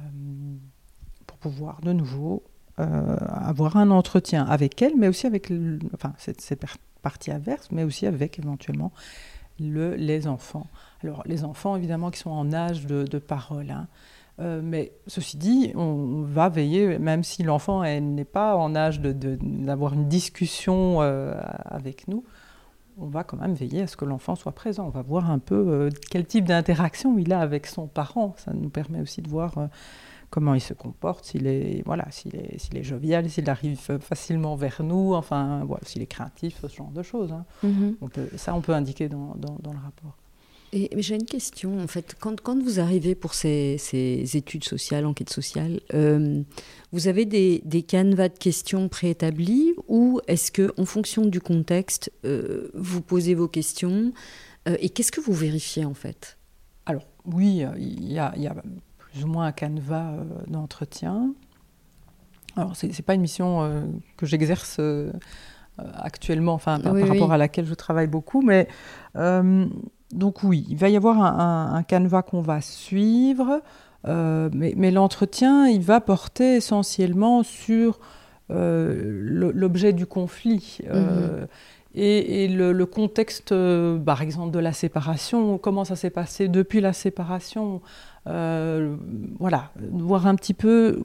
pour 1.28 1.38
pouvoir 1.38 1.82
de 1.82 1.94
nouveau 1.94 2.44
euh, 2.80 3.18
avoir 3.30 3.78
un 3.78 3.92
entretien 3.92 4.46
avec 4.46 4.82
elle, 4.82 4.96
mais 4.98 5.08
aussi 5.08 5.28
avec 5.28 5.52
enfin, 5.94 6.14
cette, 6.18 6.42
cette, 6.42 6.66
partie 7.02 7.32
inverse, 7.32 7.70
mais 7.72 7.84
aussi 7.84 8.08
avec 8.08 8.40
éventuellement 8.40 8.92
le, 9.60 9.94
les 9.94 10.28
enfants. 10.28 10.66
Alors, 11.04 11.22
les 11.28 11.44
enfants, 11.44 11.76
évidemment, 11.76 12.10
qui 12.10 12.20
sont 12.20 12.32
en 12.32 12.52
âge 12.52 12.88
de, 12.88 13.20
parole. 13.20 13.70
Hein. 13.70 13.88
Euh, 14.40 14.60
mais 14.64 14.92
ceci 15.06 15.38
dit, 15.38 15.72
on 15.76 16.24
va 16.24 16.50
veiller, 16.50 16.98
même 16.98 17.24
si 17.24 17.44
l'enfant 17.44 17.84
n'est 17.84 18.26
pas 18.26 18.58
en 18.58 18.76
âge 18.76 19.00
d'avoir 19.02 19.94
une 19.94 20.08
discussion 20.08 21.00
avec 21.00 22.08
nous, 22.08 22.24
on 22.98 23.08
va 23.08 23.24
quand 23.24 23.38
même 23.38 23.54
veiller 23.54 23.82
à 23.82 23.88
ce 23.88 23.98
que 23.98 24.06
l'enfant 24.06 24.36
soit 24.36 24.54
présent. 24.54 24.86
On 24.86 24.90
va 24.90 25.02
voir 25.02 25.30
un 25.30 25.40
peu 25.40 25.56
euh, 25.56 25.90
quel 26.10 26.26
type 26.26 26.46
d'interaction 26.46 27.18
il 27.18 27.34
a 27.34 27.40
avec 27.40 27.68
son 27.68 27.88
parent. 27.88 28.36
Ça 28.38 28.54
nous 28.54 28.70
permet 28.70 29.02
aussi 29.02 29.22
de 29.22 29.30
voir 29.30 29.56
comment 30.30 30.54
il 30.54 30.62
se 30.62 30.74
comporte, 30.74 31.24
s'il 31.24 31.48
est, 31.48 31.82
voilà, 31.86 32.06
s'il 32.12 32.36
est, 32.36 32.60
s'il 32.60 32.78
est 32.78 32.84
jovial, 32.84 33.30
s'il 33.30 33.50
arrive 33.50 33.80
facilement 34.00 34.56
vers 34.56 34.82
nous, 34.84 35.14
enfin, 35.14 35.64
voilà, 35.66 35.84
s'il 35.86 36.02
est 36.02 36.08
craintif, 36.08 36.60
ce 36.62 36.76
genre 36.76 36.92
de 36.92 37.04
choses. 37.04 37.32
Hein. 37.32 37.46
Mm-hmm. 37.64 37.96
on 38.02 38.10
peut, 38.10 38.28
ça, 38.36 38.54
on 38.54 38.60
peut 38.60 38.74
indiquer 38.74 39.08
dans, 39.08 39.36
dans, 39.38 39.72
le 39.72 39.80
rapport. 39.80 40.18
Et 40.78 40.90
j'ai 40.98 41.16
une 41.16 41.26
question, 41.26 41.80
en 41.80 41.88
fait, 41.88 42.18
quand, 42.20 42.42
quand 42.42 42.62
vous 42.62 42.82
arrivez 42.82 43.16
pour 43.16 43.34
ces, 43.34 43.78
ces 43.80 44.36
études 44.36 44.66
sociales, 44.66 45.06
enquêtes 45.06 45.30
sociales, 45.30 45.80
euh, 45.94 46.44
vous 46.92 47.08
avez 47.08 47.24
des, 47.24 47.62
des, 47.64 47.82
canevas 47.82 48.28
de 48.28 48.38
questions 48.38 48.90
préétablis 48.90 49.74
ou 49.88 50.20
est-ce 50.28 50.52
que, 50.52 50.74
en 50.78 50.84
fonction 50.84 51.26
du 51.26 51.40
contexte, 51.40 52.12
euh, 52.26 52.72
vous 52.74 53.00
posez 53.00 53.36
vos 53.36 53.48
questions 53.48 54.12
euh, 54.68 54.76
et 54.82 54.90
qu'est-ce 54.90 55.14
que 55.14 55.22
vous 55.22 55.32
vérifiez 55.32 55.86
en 55.86 55.94
fait? 55.94 56.38
Alors 56.86 57.08
oui, 57.24 57.64
il 57.78 58.12
y 58.12 58.20
a, 58.20 58.38
y 58.38 58.48
a 58.48 58.56
plus 58.98 59.24
ou 59.24 59.28
moins 59.28 59.46
un 59.46 59.52
canevas 59.54 60.18
d'entretien. 60.48 61.34
Alors, 62.58 62.76
ce 62.76 62.86
n'est 62.86 62.94
pas 62.94 63.14
une 63.14 63.22
mission 63.22 63.90
que 64.18 64.26
j'exerce 64.26 64.82
actuellement, 65.78 66.54
enfin, 66.54 66.82
par, 66.82 66.96
rapport 66.96 67.32
à 67.32 67.38
laquelle 67.38 67.66
je 67.66 67.74
travaille 67.74 68.08
beaucoup, 68.08 68.42
mais 68.42 68.68
donc 70.16 70.44
oui, 70.44 70.66
il 70.70 70.78
va 70.78 70.90
y 70.90 70.98
avoir 70.98 71.22
un, 71.22 71.84
canevas 71.84 72.24
qu'on 72.24 72.42
va 72.42 72.62
suivre, 72.62 73.62
mais, 74.06 74.92
l'entretien, 74.92 75.68
il 75.68 75.82
va 75.82 76.02
porter 76.02 76.56
essentiellement 76.56 77.44
sur 77.44 78.00
l'objet 78.50 79.94
du 79.94 80.06
conflit. 80.06 80.80
Mhm. 80.84 81.48
Et, 81.96 82.48
le, 82.48 82.86
contexte, 82.86 83.54
par 84.06 84.22
exemple, 84.22 84.52
de 84.52 84.60
la 84.60 84.74
séparation, 84.74 85.58
comment 85.58 85.86
ça 85.86 85.96
s'est 85.96 86.10
passé 86.10 86.48
depuis 86.48 86.82
la 86.82 86.94
séparation, 86.94 87.82
euh, 88.28 88.96
voilà, 89.40 89.70
voir 89.92 90.26
un 90.26 90.36
petit 90.36 90.56
peu 90.56 91.04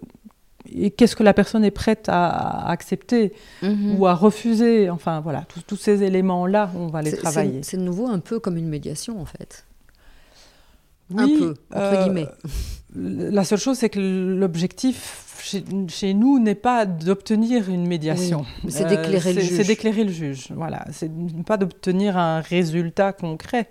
qu'est-ce 0.96 1.16
que 1.16 1.22
la 1.22 1.34
personne 1.34 1.64
est 1.64 1.70
prête 1.70 2.06
à, 2.08 2.68
accepter 2.68 3.32
mhm. 3.62 3.98
ou 3.98 4.06
à 4.06 4.14
refuser? 4.14 4.90
Enfin, 4.90 5.20
voilà, 5.20 5.46
tous 5.66 5.76
ces 5.76 6.02
éléments-là, 6.02 6.70
on 6.76 6.86
va 6.88 7.02
les 7.02 7.16
travailler. 7.16 7.60
C'est 7.62 7.76
de 7.76 7.82
nouveau 7.82 8.06
un 8.06 8.18
peu 8.18 8.38
comme 8.38 8.56
une 8.56 8.68
médiation, 8.68 9.20
en 9.20 9.24
fait. 9.24 9.64
un 11.16 11.26
peu, 11.26 11.54
entre 11.74 11.82
euh, 11.82 12.04
guillemets. 12.04 12.28
La 12.94 13.44
seule 13.44 13.58
chose, 13.58 13.78
c'est 13.78 13.90
que 13.90 14.00
l'objectif 14.00 15.26
chez, 15.88 16.14
nous 16.14 16.38
n'est 16.38 16.54
pas 16.54 16.86
d'obtenir 16.86 17.70
une 17.70 17.86
médiation. 17.86 18.44
c'est 18.68 18.86
d'éclairer 18.86 19.32
le 19.32 19.40
juge. 19.40 19.56
C'est 19.56 19.64
d'éclairer 19.64 20.04
le 20.04 20.12
juge, 20.12 20.48
voilà. 20.54 20.84
C'est 20.92 21.10
pas 21.46 21.56
d'obtenir 21.56 22.16
un 22.18 22.40
résultat 22.40 23.12
concret 23.12 23.68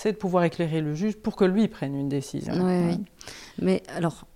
c'est 0.00 0.12
de 0.12 0.16
pouvoir 0.16 0.44
éclairer 0.44 0.80
le 0.80 0.94
juge 0.94 1.16
pour 1.16 1.36
que 1.36 1.44
lui 1.44 1.68
prenne 1.68 1.94
une 1.94 2.08
décision. 2.08 2.54
Oui, 2.56 2.98
Mais 3.60 3.82
alors, 3.94 4.26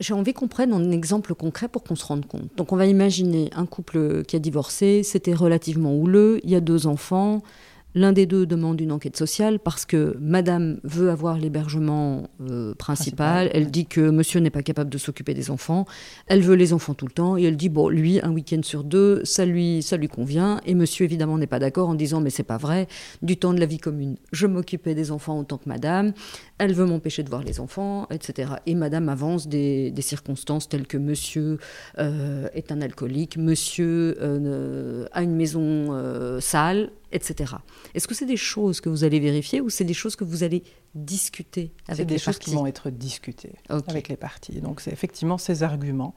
j'ai 0.00 0.14
envie 0.14 0.32
qu'on 0.32 0.48
prenne 0.48 0.72
un 0.72 0.90
exemple 0.90 1.34
concret 1.34 1.68
pour 1.68 1.84
qu'on 1.84 1.96
se 1.96 2.04
rende 2.04 2.26
compte. 2.26 2.54
Donc 2.56 2.72
on 2.72 2.76
va 2.76 2.86
imaginer 2.86 3.50
un 3.54 3.66
couple 3.66 4.24
qui 4.24 4.36
a 4.36 4.38
divorcé, 4.38 5.02
c'était 5.02 5.34
relativement 5.34 5.94
houleux, 5.94 6.40
il 6.44 6.50
y 6.50 6.56
a 6.56 6.60
deux 6.60 6.86
enfants, 6.86 7.42
L'un 7.96 8.12
des 8.12 8.26
deux 8.26 8.44
demande 8.44 8.80
une 8.80 8.90
enquête 8.90 9.16
sociale 9.16 9.60
parce 9.60 9.84
que 9.84 10.16
madame 10.20 10.80
veut 10.82 11.10
avoir 11.10 11.38
l'hébergement 11.38 12.28
euh, 12.40 12.74
principal. 12.74 13.50
Elle 13.54 13.70
dit 13.70 13.86
que 13.86 14.10
monsieur 14.10 14.40
n'est 14.40 14.50
pas 14.50 14.62
capable 14.62 14.90
de 14.90 14.98
s'occuper 14.98 15.32
des 15.32 15.48
enfants. 15.50 15.86
Elle 16.26 16.42
veut 16.42 16.56
les 16.56 16.72
enfants 16.72 16.94
tout 16.94 17.06
le 17.06 17.12
temps. 17.12 17.36
Et 17.36 17.44
elle 17.44 17.56
dit, 17.56 17.68
bon, 17.68 17.88
lui, 17.88 18.20
un 18.20 18.32
week-end 18.32 18.60
sur 18.62 18.82
deux, 18.82 19.24
ça 19.24 19.44
lui, 19.44 19.80
ça 19.82 19.96
lui 19.96 20.08
convient. 20.08 20.60
Et 20.66 20.74
monsieur, 20.74 21.04
évidemment, 21.04 21.38
n'est 21.38 21.46
pas 21.46 21.60
d'accord 21.60 21.88
en 21.88 21.94
disant, 21.94 22.20
mais 22.20 22.30
c'est 22.30 22.42
pas 22.42 22.58
vrai. 22.58 22.88
Du 23.22 23.36
temps 23.36 23.54
de 23.54 23.60
la 23.60 23.66
vie 23.66 23.78
commune, 23.78 24.16
je 24.32 24.48
m'occupais 24.48 24.96
des 24.96 25.12
enfants 25.12 25.38
autant 25.38 25.58
que 25.58 25.68
madame. 25.68 26.14
Elle 26.58 26.74
veut 26.74 26.86
m'empêcher 26.86 27.22
de 27.22 27.28
voir 27.28 27.44
les 27.44 27.60
enfants, 27.60 28.08
etc. 28.10 28.54
Et 28.66 28.74
madame 28.74 29.08
avance 29.08 29.46
des, 29.46 29.92
circonstances 30.00 30.68
telles 30.68 30.86
que 30.86 30.98
monsieur 30.98 31.58
euh, 31.98 32.48
est 32.52 32.70
un 32.70 32.82
alcoolique, 32.82 33.38
monsieur 33.38 34.16
euh, 34.20 35.06
a 35.12 35.22
une 35.22 35.34
maison 35.34 35.64
sale, 36.40 36.90
etc. 37.14 37.54
Est-ce 37.94 38.06
que 38.08 38.14
c'est 38.14 38.26
des 38.26 38.36
choses 38.36 38.80
que 38.80 38.88
vous 38.88 39.04
allez 39.04 39.20
vérifier 39.20 39.60
ou 39.60 39.70
c'est 39.70 39.84
des 39.84 39.94
choses 39.94 40.16
que 40.16 40.24
vous 40.24 40.42
allez 40.42 40.64
discuter 40.94 41.72
avec 41.88 41.88
les 41.88 41.94
parties 41.94 41.96
C'est 41.96 42.04
des 42.04 42.18
choses 42.18 42.38
qui 42.38 42.50
vont 42.54 42.66
être 42.66 42.90
discutées 42.90 43.54
avec 43.68 44.08
les 44.08 44.16
parties. 44.16 44.60
Donc 44.60 44.80
c'est 44.80 44.92
effectivement 44.92 45.38
ces 45.38 45.62
arguments 45.62 46.14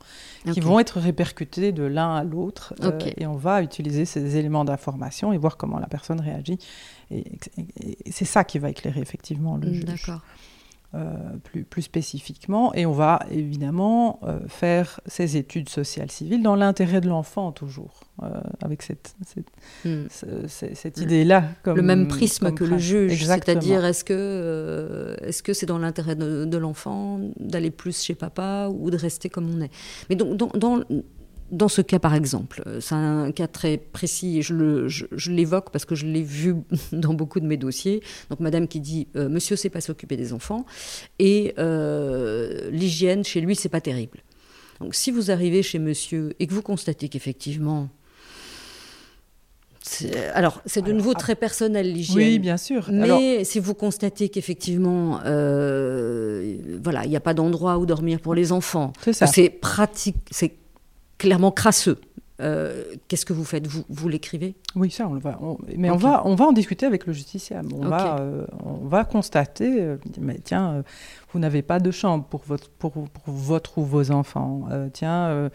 qui 0.51 0.59
vont 0.59 0.79
être 0.79 0.99
répercutés 0.99 1.71
de 1.71 1.83
l'un 1.83 2.15
à 2.15 2.23
l'autre 2.23 2.73
euh, 2.81 2.99
et 3.15 3.27
on 3.27 3.35
va 3.35 3.61
utiliser 3.61 4.05
ces 4.05 4.35
éléments 4.35 4.65
d'information 4.65 5.31
et 5.31 5.37
voir 5.37 5.55
comment 5.57 5.79
la 5.79 5.87
personne 5.87 6.19
réagit. 6.19 6.57
Et, 7.11 7.23
c'est 8.09 8.25
ça 8.25 8.43
qui 8.43 8.59
va 8.59 8.69
éclairer 8.69 8.99
effectivement 8.99 9.57
le 9.57 9.71
juge. 9.71 9.85
D'accord. 9.85 10.21
Euh, 10.95 11.35
plus, 11.43 11.65
plus, 11.65 11.81
spécifiquement. 11.81 12.73
Et 12.73 12.85
on 12.85 12.93
va 12.93 13.19
évidemment 13.29 14.21
euh, 14.23 14.39
faire 14.47 15.01
ces 15.05 15.35
études 15.35 15.67
sociales 15.67 16.09
civiles 16.09 16.41
dans 16.41 16.55
l'intérêt 16.55 17.01
de 17.01 17.09
l'enfant 17.09 17.51
toujours, 17.51 18.05
euh, 18.23 18.29
avec 18.61 18.81
cette, 18.81 19.13
cette, 19.25 19.49
hmm. 19.83 20.07
cette 20.47 20.97
idée-là. 20.97 21.43
Le 21.65 21.81
même 21.81 22.07
prisme 22.07 22.53
que 22.53 22.63
le 22.63 22.77
juge, 22.77 23.25
c'est-à-dire 23.25 23.83
est-ce 23.83 24.05
que 24.05 25.17
est-ce 25.23 25.43
que 25.43 25.51
c'est 25.51 25.65
dans 25.65 25.77
l'intérêt 25.77 26.15
de, 26.15 26.57
l'enfant 26.57 27.19
d'aller 27.37 27.69
plus 27.69 28.01
chez 28.01 28.15
papa 28.15 28.69
ou 28.73 28.89
de 28.89 28.95
rester 28.95 29.27
comme 29.27 29.53
on 29.53 29.59
est? 29.59 29.71
Mais 30.09 30.15
donc 30.15 30.37
dans, 30.37 30.51
dans 30.55 30.79
dans 31.51 31.67
ce 31.67 31.81
cas, 31.81 31.99
par 31.99 32.13
exemple, 32.13 32.63
euh, 32.67 32.79
c'est 32.81 32.95
un 32.95 33.31
cas 33.31 33.47
très 33.47 33.77
précis 33.77 34.39
et 34.39 34.41
je, 34.41 35.31
l'évoque 35.31 35.71
parce 35.71 35.85
que 35.85 35.95
je 35.95 36.05
l'ai 36.05 36.23
vu 36.23 36.55
dans 36.91 37.13
beaucoup 37.13 37.39
de 37.39 37.45
mes 37.45 37.57
dossiers. 37.57 38.01
Donc, 38.29 38.39
madame 38.39 38.67
qui 38.67 38.79
dit 38.79 39.07
euh, 39.15 39.29
Monsieur 39.29 39.55
sait 39.55 39.69
pas 39.69 39.81
s'occuper 39.81 40.17
des 40.17 40.33
enfants 40.33 40.65
et 41.19 41.53
euh, 41.57 42.69
l'hygiène 42.71 43.23
chez 43.23 43.39
lui, 43.41 43.55
c'est 43.55 43.69
pas 43.69 43.81
terrible. 43.81 44.19
Donc, 44.79 44.93
si 44.93 45.09
vous 45.11 45.31
arrivez 45.31 45.63
chez 45.63 45.79
monsieur 45.79 46.35
et 46.39 46.47
que 46.47 46.53
vous 46.53 46.61
constatez 46.61 47.09
qu'effectivement. 47.09 47.89
Alors, 50.33 50.61
c'est 50.65 50.81
de 50.81 50.91
nouveau 50.91 51.13
très 51.13 51.35
personnel 51.35 51.93
l'hygiène. 51.93 52.17
Oui, 52.17 52.39
bien 52.39 52.57
sûr. 52.57 52.89
Mais 52.91 53.45
si 53.45 53.57
vous 53.59 53.73
constatez 53.73 54.27
qu'effectivement, 54.27 55.21
voilà, 55.23 57.05
il 57.05 57.09
n'y 57.09 57.15
a 57.15 57.21
pas 57.21 57.33
d'endroit 57.33 57.77
où 57.77 57.85
dormir 57.85 58.19
pour 58.19 58.35
les 58.35 58.51
enfants, 58.51 58.91
c'est 59.13 59.49
pratique, 59.49 60.17
c'est 60.29 60.51
clairement 61.17 61.51
crasseux. 61.51 61.99
Euh, 62.39 62.83
qu'est-ce 63.07 63.25
que 63.25 63.33
vous 63.33 63.43
faites? 63.43 63.65
Vous, 63.65 63.83
vous 63.89 64.09
l'écrivez? 64.09 64.55
Oui, 64.75 64.91
ça, 64.91 65.07
on 65.07 65.13
le 65.13 65.19
va. 65.19 65.39
mais 65.75 65.89
on, 65.89 65.95
va, 65.95 66.21
on 66.25 66.35
va 66.35 66.45
en 66.45 66.51
discuter 66.51 66.85
avec 66.85 67.07
le 67.07 67.13
justiciable. 67.13 67.69
On, 67.73 67.87
va, 67.87 68.19
euh, 68.19 68.45
on 68.63 68.85
va 68.85 69.05
constater, 69.05 69.81
euh, 69.81 69.97
mais 70.19 70.37
tiens, 70.43 70.83
vous 71.33 71.39
n'avez 71.39 71.63
pas 71.63 71.79
de 71.79 71.89
chambre 71.89 72.25
pour 72.25 72.43
votre, 72.45 72.69
pour, 72.69 72.91
pour 72.91 73.09
votre 73.25 73.79
ou 73.79 73.83
vos 73.83 74.11
enfants. 74.11 74.67
tiens, 74.93 75.49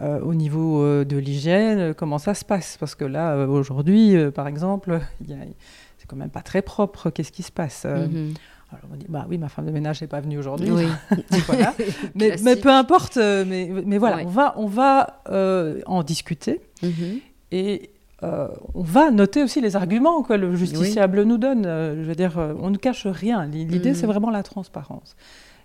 au 0.00 0.34
niveau 0.34 1.04
de 1.04 1.16
l'hygiène, 1.16 1.94
comment 1.94 2.18
ça 2.18 2.34
se 2.34 2.44
passe? 2.44 2.76
Parce 2.78 2.96
que 2.96 3.04
là, 3.04 3.46
aujourd'hui, 3.46 4.16
par 4.34 4.48
exemple, 4.48 5.00
c'est 5.28 6.06
quand 6.08 6.16
même 6.16 6.30
pas 6.30 6.42
très 6.42 6.62
propre. 6.62 7.10
Qu'est-ce 7.10 7.32
qui 7.32 7.44
se 7.44 7.52
passe? 7.52 7.84
Mhm. 7.84 8.34
Alors 8.78 8.90
on 8.92 8.96
dit, 8.96 9.06
bah 9.08 9.26
oui, 9.28 9.38
ma 9.38 9.48
femme 9.48 9.66
de 9.66 9.70
ménage 9.70 10.00
n'est 10.00 10.06
pas 10.06 10.20
venue 10.20 10.38
aujourd'hui. 10.38 10.70
mais, 12.14 12.36
mais, 12.42 12.56
peu 12.56 12.70
importe, 12.70 13.16
euh, 13.16 13.44
mais, 13.46 13.70
mais 13.84 13.98
voilà, 13.98 14.18
on 14.24 14.28
va, 14.28 14.54
on 14.56 14.66
va 14.66 15.22
euh, 15.30 15.80
en 15.86 16.02
discuter 16.02 16.60
mhm. 16.82 17.20
et 17.52 17.90
euh, 18.22 18.48
on 18.74 18.82
va 18.82 19.10
noter 19.10 19.42
aussi 19.42 19.60
les 19.60 19.76
arguments 19.76 20.22
que 20.22 20.32
le 20.32 20.54
justiciable 20.56 21.22
nous 21.22 21.38
donne. 21.38 21.64
je 21.64 22.02
veux 22.02 22.14
dire, 22.14 22.38
on 22.60 22.70
ne 22.70 22.76
cache 22.78 23.06
rien. 23.06 23.46
L'idée, 23.46 23.90
mhm. 23.90 23.94
c'est 23.94 24.06
vraiment 24.06 24.30
la 24.30 24.42
transparence. 24.42 25.16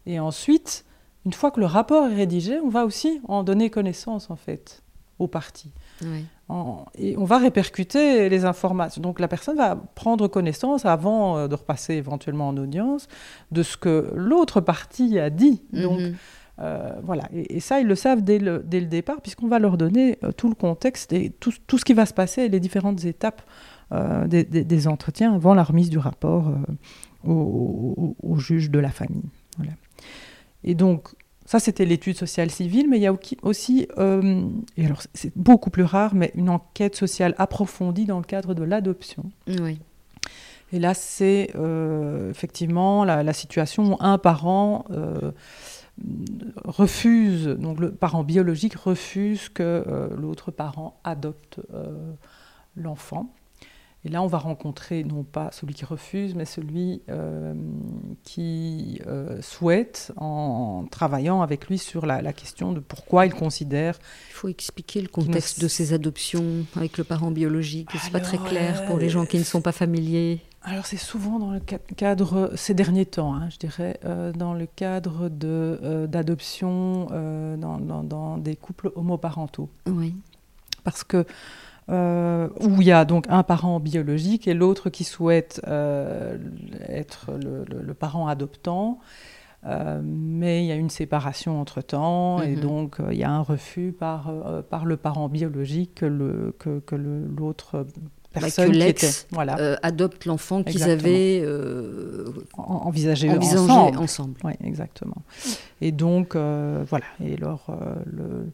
Et 0.06 0.19
ensuite, 0.19 0.86
une 1.26 1.34
fois 1.34 1.52
que 1.52 1.60
le 1.60 1.65
rapport 1.65 2.08
est 2.08 2.15
rédigé, 2.15 2.60
on 2.60 2.69
va 2.69 2.86
aussi 2.86 3.21
en 3.28 3.43
donner 3.43 3.69
connaissance, 3.69 4.30
en 4.30 4.36
fait, 4.36 4.82
aux 5.21 5.27
parties. 5.27 5.71
Oui 6.01 6.25
et 6.97 7.17
on 7.17 7.23
va 7.23 7.38
répercuter 7.38 8.29
les 8.29 8.45
informations. 8.45 9.01
Donc 9.01 9.19
la 9.19 9.27
personne 9.27 9.57
va 9.57 9.75
prendre 9.75 10.27
connaissance 10.27 10.86
avant 10.86 11.38
euh, 11.38 11.47
de 11.47 11.55
repasser 11.55 11.93
éventuellement 11.93 12.49
en 12.49 12.57
audience 12.57 13.07
de 13.51 13.63
ce 13.63 13.77
que 13.77 14.12
l'autre 14.15 14.62
partie 14.62 15.19
a 15.19 15.29
dit. 15.29 15.62
Mhm. 15.71 15.81
Donc 15.81 15.99
euh, 16.60 16.91
voilà, 17.03 17.23
et, 17.34 17.60
ça 17.60 17.79
ils 17.79 17.88
le 17.88 17.95
savent 17.95 18.21
dès 18.21 18.38
le, 18.38 18.62
dès 18.63 18.79
le 18.79 18.86
départ 18.86 19.21
puisqu'on 19.21 19.47
va 19.47 19.57
leur 19.57 19.77
donner 19.77 20.17
euh, 20.23 20.31
tout 20.31 20.49
le 20.49 20.55
contexte 20.55 21.13
et 21.13 21.31
tout, 21.39 21.53
tout, 21.65 21.77
ce 21.77 21.86
qui 21.86 21.93
va 21.93 22.05
se 22.05 22.13
passer 22.13 22.43
et 22.43 22.49
les 22.49 22.60
différentes 22.60 23.05
étapes 23.05 23.41
des, 24.27 24.45
des, 24.45 24.88
entretiens 24.88 25.36
avant 25.36 25.53
la 25.53 25.63
remise 25.63 25.89
du 25.89 25.97
rapport 25.97 26.49
au, 27.27 28.15
au, 28.23 28.38
juge 28.38 28.71
de 28.71 28.79
la 28.79 28.89
famille. 28.89 29.25
Voilà. 29.57 29.73
Et 30.63 30.75
donc 30.75 31.10
ça, 31.51 31.59
c'était 31.59 31.83
l'étude 31.83 32.15
sociale 32.15 32.49
civile, 32.49 32.87
mais 32.89 32.95
il 32.95 33.01
y 33.01 33.07
a 33.07 33.13
aussi, 33.41 33.85
euh, 33.97 34.47
et 34.77 34.85
alors 34.85 35.01
c'est 35.13 35.33
beaucoup 35.35 35.69
plus 35.69 35.83
rare, 35.83 36.15
mais 36.15 36.31
une 36.35 36.49
enquête 36.49 36.95
sociale 36.95 37.35
approfondie 37.37 38.05
dans 38.05 38.19
le 38.19 38.23
cadre 38.23 38.53
de 38.53 38.63
l'adoption. 38.63 39.25
Oui. 39.59 39.77
Et 40.71 40.79
là, 40.79 40.93
c'est 40.93 41.51
effectivement 42.29 43.03
la, 43.03 43.33
situation 43.33 43.91
où 43.91 43.97
un 43.99 44.17
parent 44.17 44.85
refuse, 46.63 47.47
donc 47.47 47.81
le 47.81 47.91
parent 47.91 48.23
biologique 48.23 48.75
refuse 48.75 49.49
que 49.49 49.83
l'autre 50.17 50.51
parent 50.51 51.01
adopte 51.03 51.59
l'enfant. 52.77 53.33
Et 54.03 54.09
là, 54.09 54.23
on 54.23 54.27
va 54.27 54.39
rencontrer 54.39 55.03
non 55.03 55.23
pas 55.23 55.51
celui 55.51 55.75
qui 55.75 55.85
refuse, 55.85 56.33
mais 56.33 56.45
celui 56.45 57.03
euh, 57.09 57.53
qui 58.23 58.99
euh, 59.05 59.39
souhaite, 59.41 60.11
en 60.17 60.85
travaillant 60.89 61.43
avec 61.43 61.67
lui 61.67 61.77
sur 61.77 62.07
la, 62.07 62.33
question 62.33 62.71
de 62.71 62.79
pourquoi 62.79 63.27
il 63.27 63.33
considère. 63.33 63.99
Il 64.29 64.33
faut 64.33 64.47
expliquer 64.47 65.01
le 65.01 65.07
contexte 65.07 65.61
de 65.61 65.67
ces 65.67 65.93
adoptions 65.93 66.65
avec 66.75 66.97
le 66.97 67.03
parent 67.03 67.29
biologique. 67.29 67.89
C'est 68.01 68.11
pas 68.11 68.19
très 68.19 68.39
clair 68.39 68.85
pour 68.85 68.97
les 68.97 69.09
gens 69.09 69.25
qui 69.25 69.37
ne 69.37 69.43
sont 69.43 69.61
pas 69.61 69.71
familiers. 69.71 70.41
Alors 70.63 70.85
c'est 70.85 70.97
souvent 70.97 71.37
dans 71.37 71.51
le 71.51 71.59
cadre, 71.59 72.51
ces 72.55 72.73
derniers 72.73 73.05
temps, 73.05 73.35
hein, 73.35 73.49
je 73.49 73.57
dirais, 73.57 73.99
euh, 74.05 74.31
dans 74.31 74.53
le 74.53 74.67
cadre 74.67 75.29
d'adoption 75.29 77.05
dans, 77.05 77.77
dans, 77.77 78.03
dans, 78.03 78.37
des 78.37 78.55
couples 78.55 78.91
homoparentaux. 78.95 79.69
Oui. 79.87 80.15
Parce 80.83 81.03
que 81.03 81.25
euh, 81.89 82.47
où 82.59 82.81
il 82.81 82.87
y 82.87 82.91
a 82.91 83.05
donc 83.05 83.25
un 83.29 83.43
parent 83.43 83.79
biologique 83.79 84.47
et 84.47 84.53
l'autre 84.53 84.89
qui 84.89 85.03
souhaite 85.03 85.61
euh, 85.67 86.37
être 86.87 87.31
le, 87.33 87.93
parent 87.93 88.27
adoptant. 88.27 88.99
Euh, 89.65 90.01
mais 90.03 90.63
il 90.63 90.67
y 90.67 90.71
a 90.71 90.75
une 90.75 90.89
séparation 90.89 91.59
entre-temps 91.61 92.41
et 92.41 92.55
mhm. 92.55 92.61
donc 92.61 92.97
il 93.11 93.17
y 93.17 93.23
a 93.23 93.29
un 93.29 93.41
refus 93.41 93.93
par, 93.97 94.31
par 94.69 94.85
le 94.85 94.97
parent 94.97 95.27
biologique 95.27 95.95
que, 95.95 96.05
le, 96.05 96.55
que, 96.57 96.79
que 96.79 96.95
l'autre 96.95 97.85
bah, 98.33 98.41
personne 98.41 98.71
qui 98.71 98.81
était, 98.81 99.11
voilà. 99.31 99.77
adopte 99.83 100.25
l'enfant 100.25 100.63
qu'ils 100.63 100.83
avaient 100.83 101.45
envisagé, 102.57 103.29
envisagé, 103.29 103.97
ensemble. 103.97 104.37
Oui, 104.43 104.53
exactement. 104.63 105.21
Et 105.81 105.91
donc, 105.91 106.35
voilà. 106.35 107.05
Et 107.23 107.35
alors, 107.35 107.75
le 108.05 108.51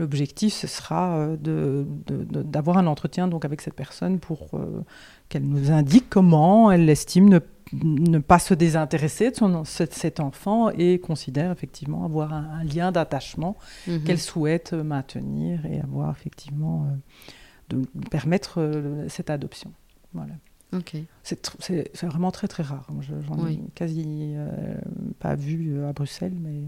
L'objectif, 0.00 0.54
ce 0.54 0.66
sera 0.66 1.18
euh, 1.18 1.84
d'avoir 2.06 2.78
un 2.78 2.86
entretien 2.86 3.28
donc, 3.28 3.44
avec 3.44 3.60
cette 3.60 3.74
personne 3.74 4.18
pour 4.18 4.48
euh, 4.54 4.82
qu'elle 5.28 5.44
nous 5.44 5.70
indique 5.70 6.08
comment 6.08 6.72
elle 6.72 6.88
estime 6.88 7.38
ne, 7.74 8.18
pas 8.18 8.38
se 8.38 8.54
désintéresser 8.54 9.30
de 9.30 9.36
son, 9.36 9.62
cet 9.64 10.18
enfant 10.18 10.70
et 10.70 10.98
considère 11.00 11.52
effectivement 11.52 12.06
avoir 12.06 12.32
un, 12.32 12.64
lien 12.64 12.92
d'attachement 12.92 13.58
mhm. 13.86 14.04
qu'elle 14.04 14.18
souhaite 14.18 14.72
maintenir 14.72 15.66
et 15.66 15.82
avoir 15.82 16.10
effectivement 16.12 16.86
euh, 16.86 17.76
de 17.76 17.86
permettre 18.08 19.04
cette 19.08 19.28
adoption. 19.28 19.70
Voilà. 20.14 20.32
C'est 21.22 22.06
vraiment 22.06 22.30
très 22.30 22.48
très 22.48 22.62
rare. 22.62 22.88
J'en 23.28 23.46
ai 23.46 23.60
quasi 23.74 24.34
pas 25.18 25.34
vu 25.34 25.84
à 25.84 25.92
Bruxelles, 25.92 26.38
mais 26.40 26.62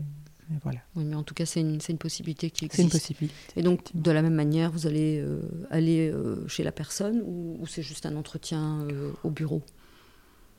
voilà. 0.62 0.80
Oui, 0.96 1.04
mais 1.04 1.14
en 1.14 1.22
tout 1.22 1.34
cas, 1.34 1.46
c'est 1.46 1.60
une, 1.60 1.78
une, 1.88 1.98
possibilité 1.98 2.50
qui 2.50 2.64
existe. 2.64 2.76
C'est 2.76 2.82
une 2.82 2.90
possibilité. 2.90 3.34
Et 3.56 3.62
donc, 3.62 3.90
de 3.94 4.10
la 4.10 4.22
même 4.22 4.34
manière, 4.34 4.70
vous 4.70 4.86
allez 4.86 5.20
euh, 5.20 5.40
aller 5.70 6.10
euh, 6.10 6.46
chez 6.48 6.62
la 6.62 6.72
personne 6.72 7.22
ou, 7.24 7.64
c'est 7.66 7.82
juste 7.82 8.06
un 8.06 8.16
entretien 8.16 8.80
euh, 8.90 9.12
au 9.24 9.30
bureau? 9.30 9.62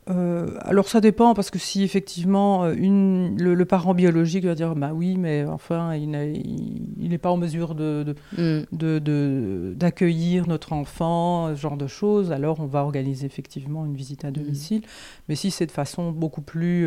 Alors 0.06 0.89
ça 0.89 1.00
dépend 1.00 1.34
parce 1.34 1.50
que 1.50 1.58
si 1.58 1.82
effectivement 1.82 2.69
une, 2.69 3.41
le, 3.41 3.63
parent 3.63 3.93
biologique 3.93 4.43
va 4.43 4.54
dire 4.54 4.76
bah 4.76 4.91
oui 4.93 5.15
mais 5.15 5.46
enfin 5.46 5.96
il 5.96 6.10
n'est 6.10 7.17
pas 7.17 7.32
en 7.32 7.38
mesure 7.38 7.74
de, 7.74 8.13
mm. 8.38 9.76
d'accueillir 9.76 10.46
notre 10.50 10.74
enfant 10.74 11.56
ce 11.56 11.62
genre 11.62 11.78
de 11.78 11.88
choses 11.88 12.34
alors 12.34 12.60
on 12.60 12.65
va 12.65 12.84
organiser 12.84 13.26
effectivement 13.26 13.86
une 13.86 13.96
visite 13.96 14.26
à 14.26 14.32
mm. 14.32 14.34
domicile 14.34 14.82
mais 15.30 15.36
si 15.36 15.52
c'est 15.52 15.67
de 15.67 15.72
façon 15.72 16.12
beaucoup 16.12 16.41
plus 16.41 16.86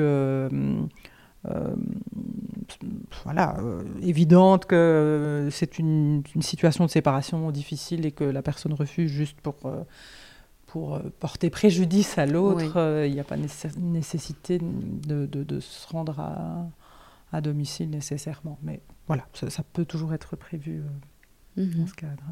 voilà, 3.25 3.57
euh, 3.61 3.83
évidente 4.03 4.67
que 4.67 4.75
euh, 4.75 5.51
c'est 5.51 5.79
une, 5.79 6.23
situation 6.41 6.85
de 6.85 6.91
séparation 6.91 7.51
difficile 7.51 8.07
et 8.07 8.13
que 8.13 8.25
la 8.25 8.43
personne 8.43 8.73
refuse 8.73 9.11
juste 9.11 9.41
pour, 9.41 9.57
pour 10.67 11.01
porter 11.19 11.51
préjudice 11.51 12.19
à 12.19 12.27
l'autre, 12.27 13.05
il 13.07 13.13
n'y 13.13 13.21
a 13.21 13.25
pas 13.25 13.37
nécessité 13.37 14.59
de, 14.61 15.27
de, 15.27 15.61
se 15.61 15.89
rendre 15.89 16.21
à, 16.21 16.67
à, 17.33 17.41
domicile 17.41 17.91
nécessairement. 17.91 18.59
Mais 18.63 18.81
voilà, 19.07 19.27
ça, 19.33 19.63
peut 19.73 19.85
toujours 19.85 20.13
être 20.15 20.37
prévu 20.37 20.83
mhm. 21.57 21.71
dans 21.75 21.87
ce 21.87 21.95
cadre. 21.95 22.25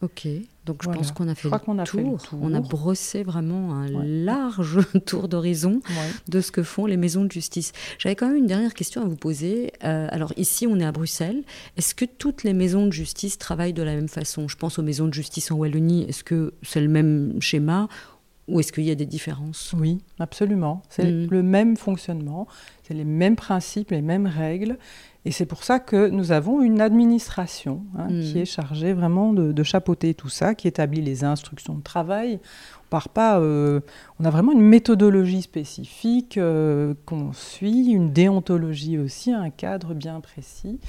Ok, 0.00 0.28
donc 0.64 0.84
je 0.84 0.90
pense 0.90 1.10
qu'on 1.10 1.26
a, 1.26 1.34
fait, 1.34 1.48
le 1.48 1.84
tour. 1.84 2.20
On 2.40 2.54
a 2.54 2.60
brossé 2.60 3.24
vraiment 3.24 3.74
un 3.74 3.88
large 4.04 4.78
tour 5.06 5.28
d'horizon 5.28 5.80
de 6.28 6.40
ce 6.40 6.52
que 6.52 6.62
font 6.62 6.86
les 6.86 6.96
maisons 6.96 7.24
de 7.24 7.32
justice. 7.32 7.72
J'avais 7.98 8.14
quand 8.14 8.28
même 8.28 8.36
une 8.36 8.46
dernière 8.46 8.74
question 8.74 9.02
à 9.02 9.06
vous 9.06 9.16
poser. 9.16 9.72
Euh, 9.82 10.06
alors 10.10 10.32
ici, 10.36 10.68
on 10.68 10.78
est 10.78 10.84
à 10.84 10.92
Bruxelles. 10.92 11.42
Est-ce 11.76 11.96
que 11.96 12.04
toutes 12.04 12.44
les 12.44 12.52
maisons 12.52 12.86
de 12.86 12.92
justice 12.92 13.38
travaillent 13.38 13.72
de 13.72 13.82
la 13.82 13.96
même 13.96 14.08
façon? 14.08 14.46
Je 14.46 14.56
pense 14.56 14.78
aux 14.78 14.82
maisons 14.82 15.08
de 15.08 15.14
justice 15.14 15.50
en 15.50 15.56
Wallonie. 15.56 16.04
Est-ce 16.08 16.22
que 16.22 16.54
c'est 16.62 16.80
le 16.80 16.88
même 16.88 17.40
schéma 17.40 17.88
ou 18.46 18.60
est-ce 18.60 18.72
qu'il 18.72 18.84
y 18.84 18.90
a 18.90 18.94
des 18.94 19.06
différences? 19.06 19.74
Oui, 19.76 19.98
absolument. 20.18 20.82
C'est 20.88 21.04
mm. 21.04 21.28
le 21.30 21.42
même 21.42 21.76
fonctionnement, 21.76 22.46
c'est 22.82 22.94
les 22.94 23.04
mêmes 23.04 23.36
principes, 23.36 23.90
les 23.90 24.02
mêmes 24.02 24.26
règles. 24.26 24.78
Et 25.28 25.30
c'est 25.30 25.44
pour 25.44 25.62
ça 25.62 25.78
que 25.78 26.08
nous 26.08 26.32
avons 26.32 26.62
une 26.62 26.80
administration 26.80 27.82
hein, 27.98 28.08
qui 28.08 28.32
hmm. 28.32 28.38
est 28.38 28.44
chargée 28.46 28.94
vraiment 28.94 29.34
de, 29.34 29.62
chapeauter 29.62 30.14
tout 30.14 30.30
ça, 30.30 30.54
qui 30.54 30.66
établit 30.66 31.02
les 31.02 31.22
instructions 31.22 31.74
de 31.74 31.82
travail. 31.82 32.40
On 32.86 32.88
part 32.88 33.10
pas, 33.10 33.38
euh, 33.38 33.80
on 34.18 34.24
a 34.24 34.30
vraiment 34.30 34.52
une 34.52 34.62
méthodologie 34.62 35.42
spécifique 35.42 36.38
euh, 36.38 36.94
qu'on 37.04 37.34
suit, 37.34 37.88
une 37.90 38.10
déontologie 38.10 38.96
aussi, 38.96 39.30
un 39.30 39.50
cadre 39.50 39.92
bien 39.92 40.20
précis. 40.20 40.80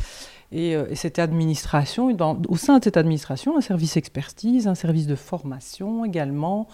Et, 0.54 0.74
euh, 0.74 0.96
cette 0.96 1.20
administration, 1.20 2.10
au 2.48 2.56
sein 2.56 2.80
de 2.80 2.86
cette 2.86 2.96
administration, 2.96 3.58
un 3.58 3.62
service 3.62 3.98
expertise, 3.98 4.70
un 4.70 4.76
service 4.76 5.06
de 5.06 5.16
formation 5.16 6.06
également. 6.06 6.70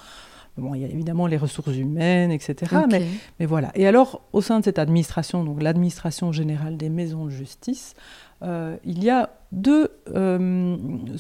Bon, 0.58 0.74
il 0.74 0.82
y 0.82 0.86
a 0.86 0.88
évidemment 0.88 1.28
les 1.28 1.36
ressources 1.36 1.76
humaines, 1.76 2.32
etc. 2.32 2.74
Mais, 2.90 3.06
mais, 3.40 3.46
voilà. 3.46 3.72
Et 3.76 3.88
alors, 3.88 4.22
au 4.32 4.42
sein 4.42 4.60
de 4.60 4.64
cette 4.64 4.80
administration, 4.80 5.44
donc 5.44 5.62
l'administration 5.62 6.32
générale 6.32 6.78
des 6.78 6.90
maisons 6.90 7.26
de 7.26 7.30
justice, 7.30 7.94
euh, 8.42 8.78
il 8.86 9.04
y 9.04 9.10
a 9.10 9.32
deux 9.52 9.90
euh, 10.14 10.78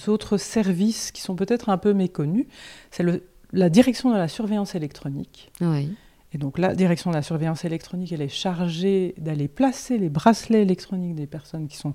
autres 0.08 0.38
services 0.38 1.12
qui 1.12 1.22
sont 1.22 1.36
peut-être 1.36 1.70
un 1.70 1.78
peu 1.78 1.94
méconnus. 1.94 2.46
C'est 2.92 3.06
la 3.52 3.70
direction 3.70 4.12
de 4.12 4.18
la 4.18 4.30
surveillance 4.30 4.74
électronique. 4.74 5.52
Oui. 5.60 5.90
Et 6.34 6.38
donc 6.38 6.58
la 6.58 6.76
direction 6.76 7.12
de 7.12 7.16
la 7.16 7.22
surveillance 7.22 7.64
électronique, 7.64 8.12
elle 8.12 8.22
est 8.22 8.28
chargée 8.28 9.16
d'aller 9.18 9.48
placer 9.48 9.98
les 9.98 10.10
bracelets 10.10 10.64
électroniques 10.64 11.16
des 11.16 11.28
personnes 11.28 11.68
qui 11.68 11.78
sont 11.78 11.94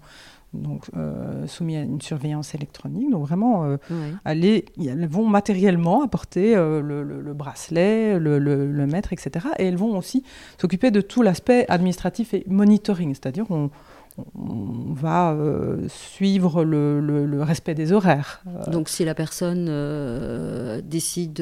donc 0.53 0.87
euh, 0.97 1.47
soumis 1.47 1.77
à 1.77 1.83
une 1.83 2.01
surveillance 2.01 2.55
électronique. 2.55 3.11
Donc 3.11 3.27
vraiment, 3.27 3.65
euh, 3.65 3.77
aller, 4.25 4.65
elles 4.85 5.07
vont 5.07 5.27
matériellement 5.27 6.03
apporter 6.03 6.57
euh, 6.57 6.81
le, 6.81 7.35
bracelet, 7.35 8.19
le, 8.19 8.39
le, 8.39 8.87
mètre, 8.87 9.13
etc. 9.13 9.47
Et 9.59 9.67
elles 9.67 9.77
vont 9.77 9.97
aussi 9.97 10.25
s'occuper 10.59 10.91
de 10.91 11.01
tout 11.01 11.23
l'aspect 11.23 11.67
administratif 11.69 12.35
et 12.35 12.45
monitoring, 12.49 13.15
c'est-à-dire 13.15 13.47
on, 13.51 13.71
on 14.35 14.93
va 14.93 15.33
euh, 15.33 15.89
suivre 15.89 16.65
le, 16.65 17.43
respect 17.43 17.75
des 17.75 17.93
horaires. 17.93 18.43
Euh, 18.47 18.71
donc 18.71 18.89
si 18.89 19.05
la 19.05 19.15
personne 19.15 19.67
euh, 19.69 20.81
décide 20.83 21.41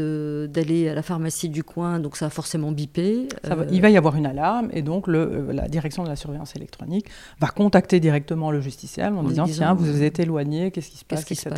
d'aller 0.50 0.88
à 0.88 0.94
la 0.94 1.02
pharmacie 1.02 1.48
du 1.48 1.64
coin, 1.64 1.98
donc 1.98 2.16
ça 2.16 2.26
va 2.26 2.30
forcément 2.30 2.72
biper. 2.72 3.28
il 3.70 3.80
va 3.80 3.90
y 3.90 3.96
avoir 3.96 4.16
une 4.16 4.26
alarme 4.26 4.68
et 4.72 4.82
donc 4.82 5.06
le, 5.06 5.50
la 5.52 5.68
direction 5.68 6.04
de 6.04 6.08
la 6.08 6.16
surveillance 6.16 6.54
électronique 6.56 7.06
va 7.40 7.48
contacter 7.48 8.00
directement 8.00 8.50
le 8.50 8.60
justiciable 8.60 9.16
en, 9.16 9.24
disant, 9.24 9.46
tiens, 9.46 9.74
vous 9.74 9.84
vous 9.84 10.02
êtes 10.02 10.20
éloigné, 10.20 10.70
qu'est-ce 10.70 10.90
qui 10.90 10.98
se 10.98 11.04
passe, 11.04 11.30
etc. 11.30 11.50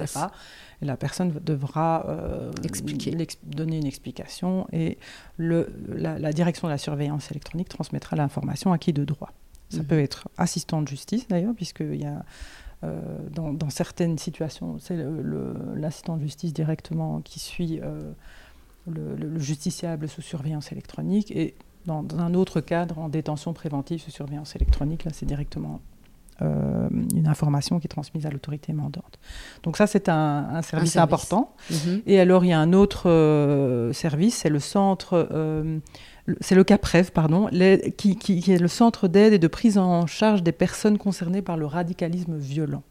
Et 0.82 0.86
la 0.86 0.96
personne 0.96 1.32
devra 1.44 2.06
donner 3.44 3.76
une 3.76 3.86
explication 3.86 4.66
et 4.72 4.98
le, 5.36 5.68
la 5.88 6.32
direction 6.32 6.68
de 6.68 6.72
la 6.72 6.78
surveillance 6.78 7.30
électronique 7.30 7.68
transmettra 7.68 8.16
l'information 8.16 8.72
à 8.72 8.78
qui 8.78 8.92
de 8.92 9.04
droit. 9.04 9.32
Ça 9.70 9.78
mhm. 9.78 9.87
peut 9.87 10.00
être 10.00 10.28
assistant 10.37 10.83
de 10.83 10.88
justice 10.88 11.26
d'ailleurs, 11.28 11.54
puisqu'il 11.54 11.96
y 11.96 12.04
a 12.04 12.24
euh, 12.83 13.00
dans, 13.30 13.70
certaines 13.70 14.18
situations, 14.18 14.78
c'est 14.78 14.96
l'assistant 15.76 16.16
de 16.16 16.22
justice 16.22 16.52
directement 16.52 17.20
qui 17.20 17.38
suit 17.38 17.78
euh, 17.83 18.12
le, 18.87 19.38
justiciable 19.38 20.09
sous 20.09 20.22
surveillance 20.22 20.72
électronique. 20.72 21.30
Et 21.30 21.54
dans, 21.87 22.06
un 22.18 22.35
autre 22.35 22.61
cadre, 22.61 22.98
en 22.98 23.09
détention 23.09 23.52
préventive 23.52 24.00
sous 24.00 24.11
surveillance 24.11 24.56
électronique, 24.56 25.04
là 25.04 25.11
c'est 25.12 25.26
directement 25.26 25.80
euh, 26.42 26.88
une 27.14 27.29
information 27.29 27.79
qui 27.79 27.87
est 27.87 27.88
transmise 27.88 28.26
à 28.26 28.31
l'autorité 28.31 28.72
mandante. 28.72 29.18
Donc 29.62 29.76
ça, 29.76 29.87
c'est 29.87 30.09
un, 30.09 30.62
service 30.62 30.96
important. 30.96 31.55
Mhm. 31.70 32.03
Et 32.07 32.20
alors, 32.20 32.44
il 32.44 32.48
y 32.48 32.53
a 32.53 32.61
un 32.61 32.72
autre 32.72 33.90
service, 33.92 34.37
c'est 34.37 34.50
le 34.50 34.61
centre 34.61 35.29
c'est 36.40 36.55
le 36.55 36.64
CAPREV, 36.64 37.12
pardon, 37.12 37.48
qui, 37.96 38.44
est 38.48 38.61
le 38.61 38.68
centre 38.68 39.09
d'aide 39.09 39.33
et 39.33 39.38
de 39.38 39.48
prise 39.48 39.79
en 39.79 40.07
charge 40.07 40.42
des 40.42 40.53
personnes 40.53 40.98
concernées 40.98 41.42
par 41.42 41.57
le 41.57 41.66
radicalisme 41.66 42.37
violent. 42.37 42.83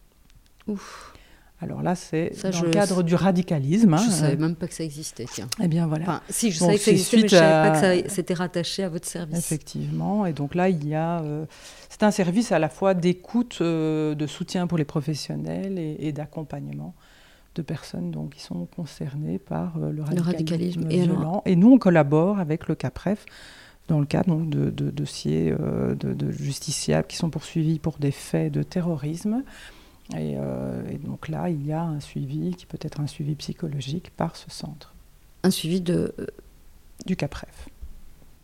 Alors 1.61 1.81
là, 1.81 1.93
c'est 1.95 2.31
dans 2.43 2.51
je- 2.53 2.65
le 2.65 2.71
cadre 2.71 3.03
du 3.03 3.15
radicalisme. 3.15 3.97
Je 3.97 4.01
hein. 4.01 4.05
ne 4.07 4.11
savais 4.11 4.35
même 4.37 4.55
pas 4.55 4.67
que 4.67 4.73
ça 4.73 4.83
existait, 4.85 5.25
tiens. 5.29 5.47
Eh 5.61 5.67
bien 5.67 5.87
voilà. 5.87 6.03
Enfin, 6.03 6.21
si, 6.29 6.51
je 6.51 6.59
savais 6.59 6.73
que 6.75 6.79
ça 6.79 6.85
c'est 6.85 6.91
existait, 6.91 7.17
mais 7.17 7.23
je 7.23 7.27
suite 7.27 7.37
savais 7.39 7.53
à- 7.53 7.69
pas 7.71 7.81
que 8.01 8.03
ça 8.07 8.09
c'était 8.15 8.33
rattaché 8.33 8.83
à 8.83 8.89
votre 8.89 9.07
service. 9.07 9.37
Effectivement. 9.37 10.25
Et 10.25 10.31
donc 10.33 10.55
là, 10.55 10.69
il 10.69 10.87
y 10.87 10.95
a. 10.95 11.19
euh, 11.21 11.45
c'est 11.89 12.03
un 12.03 12.11
service 12.11 12.51
à 12.53 12.59
la 12.59 12.69
fois 12.69 12.93
d'écoute, 12.93 13.57
euh, 13.61 14.15
de 14.15 14.25
soutien 14.25 14.67
pour 14.67 14.77
les 14.77 14.85
professionnels 14.85 15.77
et, 15.77 15.97
et 15.99 16.11
d'accompagnement 16.13 16.93
de 17.55 17.61
personnes 17.61 18.11
donc, 18.11 18.35
qui 18.35 18.41
sont 18.41 18.65
concernées 18.73 19.37
par 19.39 19.73
euh, 19.77 19.91
le 19.91 20.01
radicalisme, 20.03 20.31
radicalisme. 20.31 20.87
Et 20.91 21.01
violent. 21.01 21.41
Et 21.45 21.55
nous, 21.57 21.71
on 21.73 21.77
collabore 21.77 22.39
avec 22.39 22.67
le 22.69 22.75
CAPREF 22.75 23.25
dans 23.89 23.99
le 23.99 24.05
cadre 24.05 24.27
donc, 24.29 24.49
de, 24.49 24.69
de 24.69 24.91
dossiers 24.91 25.51
de, 25.51 26.13
de 26.13 26.31
justiciables 26.31 27.07
qui 27.07 27.17
sont 27.17 27.29
poursuivis 27.31 27.79
pour 27.79 27.97
des 27.97 28.11
faits 28.11 28.53
de 28.53 28.61
terrorisme. 28.63 29.43
Et, 30.17 30.35
euh, 30.37 30.81
et 30.89 30.97
donc 30.97 31.27
là, 31.27 31.49
il 31.49 31.65
y 31.67 31.71
a 31.71 31.83
un 31.83 31.99
suivi 31.99 32.55
qui 32.55 32.65
peut 32.65 32.79
être 32.81 32.99
un 32.99 33.05
suivi 33.07 33.35
psychologique 33.35 34.09
par 34.17 34.35
ce 34.35 34.49
centre 34.49 34.93
Un 35.43 35.51
suivi 35.51 35.81
de, 35.81 36.13
du 37.05 37.15
CAPREF, 37.15 37.69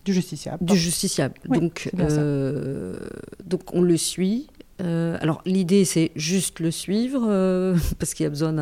du 0.06 0.14
justiciable. 0.14 0.64
du 0.64 0.78
justiciable. 0.78 1.34
Oui, 1.50 1.60
donc, 1.60 1.90
euh, 2.00 3.00
donc, 3.44 3.74
on 3.74 3.82
le 3.82 3.98
suit. 3.98 4.48
Euh, 4.82 5.18
alors, 5.22 5.42
l'idée, 5.46 5.86
c'est 5.86 6.12
juste 6.16 6.60
le 6.60 6.70
suivre, 6.70 7.26
euh, 7.28 7.76
parce 8.00 8.14
qu'il 8.14 8.26
y 8.26 8.28
a 8.28 8.30
besoin 8.30 8.54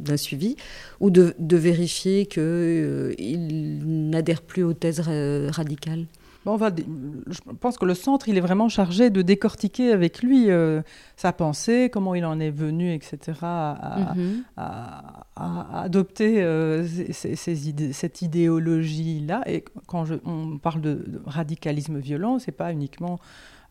d'un 0.00 0.16
suivi, 0.16 0.56
ou 0.98 1.10
de, 1.10 1.34
de 1.38 1.56
vérifier 1.56 2.26
qu'il 2.26 4.10
n'adhère 4.10 4.42
plus 4.42 4.64
aux 4.64 4.72
thèses 4.74 5.00
ra- 5.00 5.50
radicales. 5.52 6.06
On 6.48 6.56
va 6.56 6.70
je 6.74 7.40
pense 7.60 7.76
que 7.78 7.84
le 7.84 7.94
centre, 7.94 8.28
il 8.28 8.36
est 8.36 8.40
vraiment 8.40 8.68
chargé 8.68 9.10
de 9.10 9.22
décortiquer 9.22 9.92
avec 9.92 10.22
lui 10.22 10.50
euh, 10.50 10.80
sa 11.16 11.32
pensée, 11.32 11.90
comment 11.92 12.14
il 12.14 12.24
en 12.24 12.40
est 12.40 12.50
venu, 12.50 12.92
etc., 12.92 13.18
à, 13.42 14.14
Mhm. 14.16 14.42
à- 14.56 15.24
à- 15.36 15.78
à 15.78 15.82
adopter 15.82 16.42
euh, 16.42 16.86
ces- 16.86 17.12
ces- 17.12 17.36
ces 17.36 17.68
idées- 17.68 17.92
cette 17.92 18.22
idéologie-là. 18.22 19.42
Et 19.46 19.64
quand 19.86 20.04
je- 20.04 20.14
on 20.24 20.58
parle 20.58 20.80
de, 20.80 20.94
de 21.06 21.20
radicalisme 21.26 21.98
violent, 21.98 22.38
c'est 22.38 22.52
pas 22.52 22.72
uniquement 22.72 23.18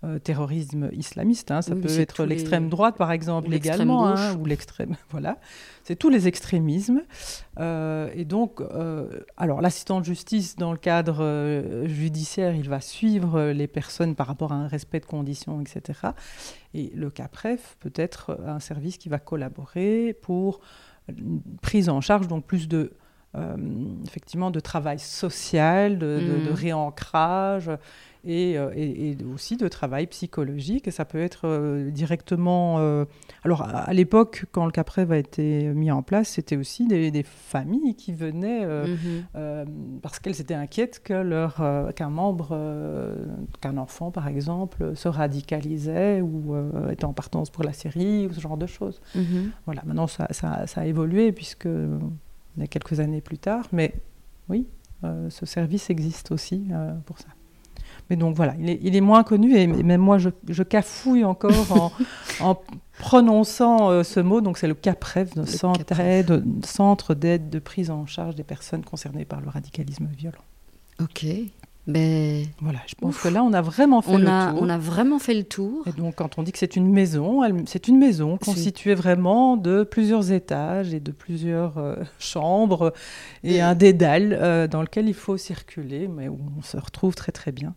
euh, 0.04 0.20
terrorisme 0.20 0.90
islamiste, 0.94 1.50
hein, 1.50 1.62
ça 1.64 1.74
Oui, 1.74 1.82
peut 1.82 2.00
être 2.00 2.24
les- 2.24 2.30
l'extrême 2.36 2.70
droite, 2.70 2.98
par 2.98 3.12
exemple, 3.12 3.48
ou 3.48 3.52
l'extrême 3.52 3.76
également, 3.78 4.06
hein, 4.08 4.36
ou 4.38 4.46
l'extrême, 4.46 4.96
voilà. 5.10 5.38
C'est 5.84 5.96
tous 5.96 6.10
les 6.10 6.28
extrémismes. 6.28 7.02
Euh, 7.60 8.10
et 8.14 8.24
donc, 8.26 8.62
euh, 8.62 9.22
alors 9.38 9.60
l'assistant 9.62 10.00
de 10.00 10.06
justice, 10.06 10.56
dans 10.56 10.72
le 10.72 10.78
cadre 10.78 11.84
judiciaire, 11.86 12.54
il 12.56 12.70
va 12.70 12.80
suivre 12.82 13.42
les 13.52 13.68
personnes 13.68 14.14
par 14.14 14.28
rapport 14.28 14.52
à 14.52 14.56
un 14.56 14.68
respect 14.68 15.00
de 15.00 15.06
conditions, 15.08 15.62
etc. 15.62 16.12
Et 16.76 16.92
le 16.96 17.10
CAPREF 17.10 17.76
peut 17.80 17.94
être 17.96 18.40
un 18.46 18.60
service 18.60 18.98
qui 19.00 19.10
va 19.10 19.18
collaborer 19.18 20.14
pour 20.22 20.60
une 21.10 21.42
prise 21.62 21.90
en 21.90 22.02
charge, 22.02 22.28
donc 22.28 22.46
plus 22.46 22.68
de 22.68 22.94
effectivement 24.06 24.50
de 24.52 24.60
travail 24.60 24.98
social, 25.00 26.00
de, 26.00 26.20
de- 26.20 26.40
de 26.46 26.50
Mhm. 26.50 26.54
réancrage 26.56 27.70
et, 28.28 28.58
euh, 28.58 28.72
et- 28.76 29.12
et 29.12 29.18
aussi 29.34 29.58
de 29.58 29.68
travail 29.68 30.06
psychologique. 30.08 30.88
Et 30.88 30.92
ça 30.92 31.06
peut 31.06 31.20
être 31.22 31.46
euh, 31.48 31.90
directement. 31.90 32.80
euh, 32.80 33.06
alors 33.44 33.62
à, 33.64 33.80
à 33.90 33.94
l'époque, 33.94 34.46
quand 34.52 34.66
le 34.66 34.72
CAPREV 34.72 35.12
a 35.14 35.18
été 35.18 35.64
mis 35.74 35.90
en 35.92 36.04
place, 36.04 36.28
c'était 36.30 36.58
aussi 36.58 36.86
des, 36.88 37.10
des 37.12 37.24
familles 37.24 37.96
qui 37.96 38.14
venaient 38.14 38.64
euh, 38.64 38.96
Mhm. 39.36 40.00
parce 40.02 40.20
qu'elles 40.20 40.40
étaient 40.42 40.54
inquiètes 40.54 41.02
que 41.04 41.14
leur, 41.14 41.62
qu'un 41.96 42.10
membre, 42.10 42.58
qu'un 43.62 43.78
enfant 43.78 44.12
par 44.12 44.28
exemple, 44.28 44.96
se 44.96 45.08
radicalisait 45.08 46.22
ou 46.22 46.56
était 46.92 47.06
en 47.06 47.14
partance 47.14 47.50
pour 47.50 47.64
la 47.64 47.74
Syrie 47.74 48.28
ou 48.28 48.34
ce 48.34 48.40
genre 48.42 48.58
de 48.58 48.68
choses. 48.68 49.02
Mhm. 49.16 49.52
Voilà, 49.66 49.82
maintenant 49.86 50.08
ça, 50.08 50.28
ça- 50.32 50.68
ça 50.68 50.82
a 50.82 50.86
évolué 50.86 51.32
puisque 51.32 51.68
on 51.68 52.62
est 52.62 52.68
quelques 52.68 53.00
années 53.00 53.22
plus 53.22 53.38
tard, 53.38 53.66
mais 53.72 53.94
oui, 54.50 54.68
ce 55.30 55.46
service 55.46 55.90
existe 55.90 56.32
aussi 56.32 56.68
pour 57.06 57.20
ça. 57.20 57.28
Mais 58.10 58.16
donc 58.16 58.36
voilà, 58.36 58.56
il 58.60 58.70
est, 58.70 58.80
il 58.82 58.96
est 58.96 59.02
moins 59.02 59.24
connu 59.24 59.56
et 59.58 59.68
même 59.68 60.02
moi 60.02 60.18
je, 60.18 60.30
je 60.48 60.64
cafouille 60.64 61.26
encore 61.26 61.72
en, 61.72 61.92
en 62.40 62.62
prononçant 63.00 63.90
euh, 63.90 64.04
ce 64.04 64.20
mot. 64.20 64.42
Donc 64.42 64.58
c'est 64.58 64.68
le 64.68 64.74
CAPREV, 64.74 65.32
le 65.36 65.46
centre 65.46 65.84
centre 66.66 67.14
d'aide 67.14 67.50
de 67.50 67.60
prise 67.60 67.92
en 67.92 68.06
charge 68.06 68.36
des 68.36 68.44
personnes 68.44 68.84
concernées 68.84 69.26
par 69.26 69.42
le 69.42 69.50
radicalisme 69.50 70.08
violent. 70.18 70.44
Ok. 71.02 71.26
Ben, 71.88 72.46
Voilà, 72.62 72.80
je 72.86 72.96
pense 72.96 73.16
Ouf. 73.16 73.24
que 73.24 73.30
là 73.30 73.44
on 73.44 73.54
a 73.54 73.62
vraiment 73.62 74.02
fait 74.02 74.12
on, 74.12 74.18
le 74.18 74.28
a, 74.28 74.52
tour. 74.52 74.60
on 74.62 74.70
a 74.70 74.78
vraiment 74.78 75.20
fait 75.20 75.34
le 75.34 75.44
tour. 75.44 75.88
Et 75.88 75.94
donc, 75.94 76.16
quand 76.16 76.38
on 76.38 76.44
dit 76.44 76.52
que 76.52 76.58
c'est 76.60 76.76
une 76.76 76.92
maison, 76.92 77.42
c'est 77.66 77.88
une 77.88 77.98
maison 77.98 78.38
constituée 78.38 78.94
vraiment 78.94 79.56
de 79.56 79.84
plusieurs 79.84 80.32
étages 80.34 80.94
et 80.94 81.00
de 81.00 81.12
plusieurs 81.12 81.78
euh, 81.78 81.96
chambres 82.20 82.94
et 83.44 83.56
Et- 83.56 83.62
un 83.62 83.74
dédale 83.74 84.38
euh, 84.40 84.68
dans 84.68 84.82
lequel 84.82 85.08
il 85.08 85.14
faut 85.14 85.38
circuler, 85.38 86.08
mais 86.10 86.28
où 86.28 86.38
on 86.58 86.62
se 86.62 86.76
retrouve 86.78 87.16
très 87.16 87.32
très 87.32 87.52
bien. 87.54 87.74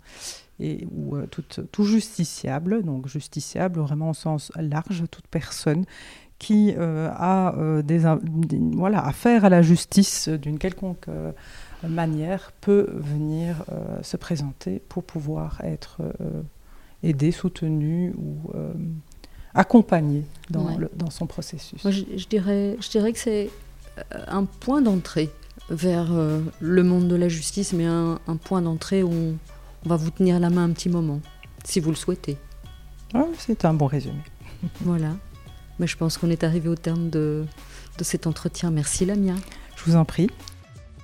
Et 0.59 0.87
où 0.91 1.17
euh, 1.17 1.27
tout, 1.31 1.45
tout 1.71 1.85
justiciable, 1.85 2.83
donc 2.83 3.07
justiciable 3.07 3.79
vraiment 3.81 4.11
au 4.11 4.15
sens 4.15 4.51
large, 4.57 5.05
toute 5.11 5.27
personne 5.29 5.85
qui 6.39 6.73
a 6.75 7.55
des, 7.83 7.99
des- 8.25 8.59
voilà, 8.77 9.05
affaire 9.07 9.45
à 9.45 9.51
la 9.51 9.61
justice 9.61 10.29
d'une 10.29 10.59
quelconque 10.59 11.05
manière 11.89 12.53
peut 12.61 12.89
venir 12.95 13.65
euh, 13.73 14.03
se 14.03 14.17
présenter 14.17 14.81
pour 14.89 15.03
pouvoir 15.05 15.61
être 15.65 15.99
euh, 16.21 16.43
aidé, 17.03 17.33
soutenu 17.33 18.13
ou 18.19 18.51
euh, 18.55 18.73
accompagné 19.55 20.25
dans, 20.51 20.67
Ouais. 20.67 20.77
le- 20.77 20.91
dans 20.95 21.11
son 21.11 21.27
processus. 21.27 21.83
Moi, 21.85 21.91
je, 21.93 22.03
je 22.17 22.27
dirais, 22.29 22.77
je 22.81 22.89
dirais 22.91 23.13
que 23.13 23.19
c'est 23.19 23.51
un 24.29 24.45
point 24.45 24.81
d'entrée 24.83 25.31
vers 25.71 26.11
le 26.61 26.83
monde 26.83 27.09
de 27.09 27.17
la 27.17 27.29
justice, 27.29 27.73
mais 27.73 27.87
un, 27.87 28.19
un 28.27 28.37
point 28.37 28.63
d'entrée 28.63 29.03
où 29.03 29.11
on, 29.13 29.35
on 29.85 29.89
va 29.89 29.97
vous 29.97 30.11
tenir 30.11 30.41
la 30.41 30.51
main 30.51 30.65
un 30.65 30.71
petit 30.71 30.89
moment, 30.89 31.21
si 31.65 31.81
vous 31.81 31.91
le 31.91 31.97
souhaitez. 31.97 32.37
Ah, 33.15 33.25
c'est 33.39 33.65
un 33.65 33.75
bon 33.75 33.87
résumé. 33.87 34.21
Voilà. 34.83 35.11
Mais 35.79 35.87
je 35.87 35.97
pense 35.97 36.19
qu'on 36.19 36.29
est 36.31 36.45
arrivé 36.45 36.69
au 36.69 36.75
terme 36.77 37.09
de, 37.09 37.45
de 37.99 38.05
cet 38.05 38.27
entretien. 38.27 38.71
Merci 38.71 39.07
Lamia. 39.07 39.35
Je 39.77 39.85
vous 39.85 39.97
en 39.97 40.05
prie. 40.05 40.29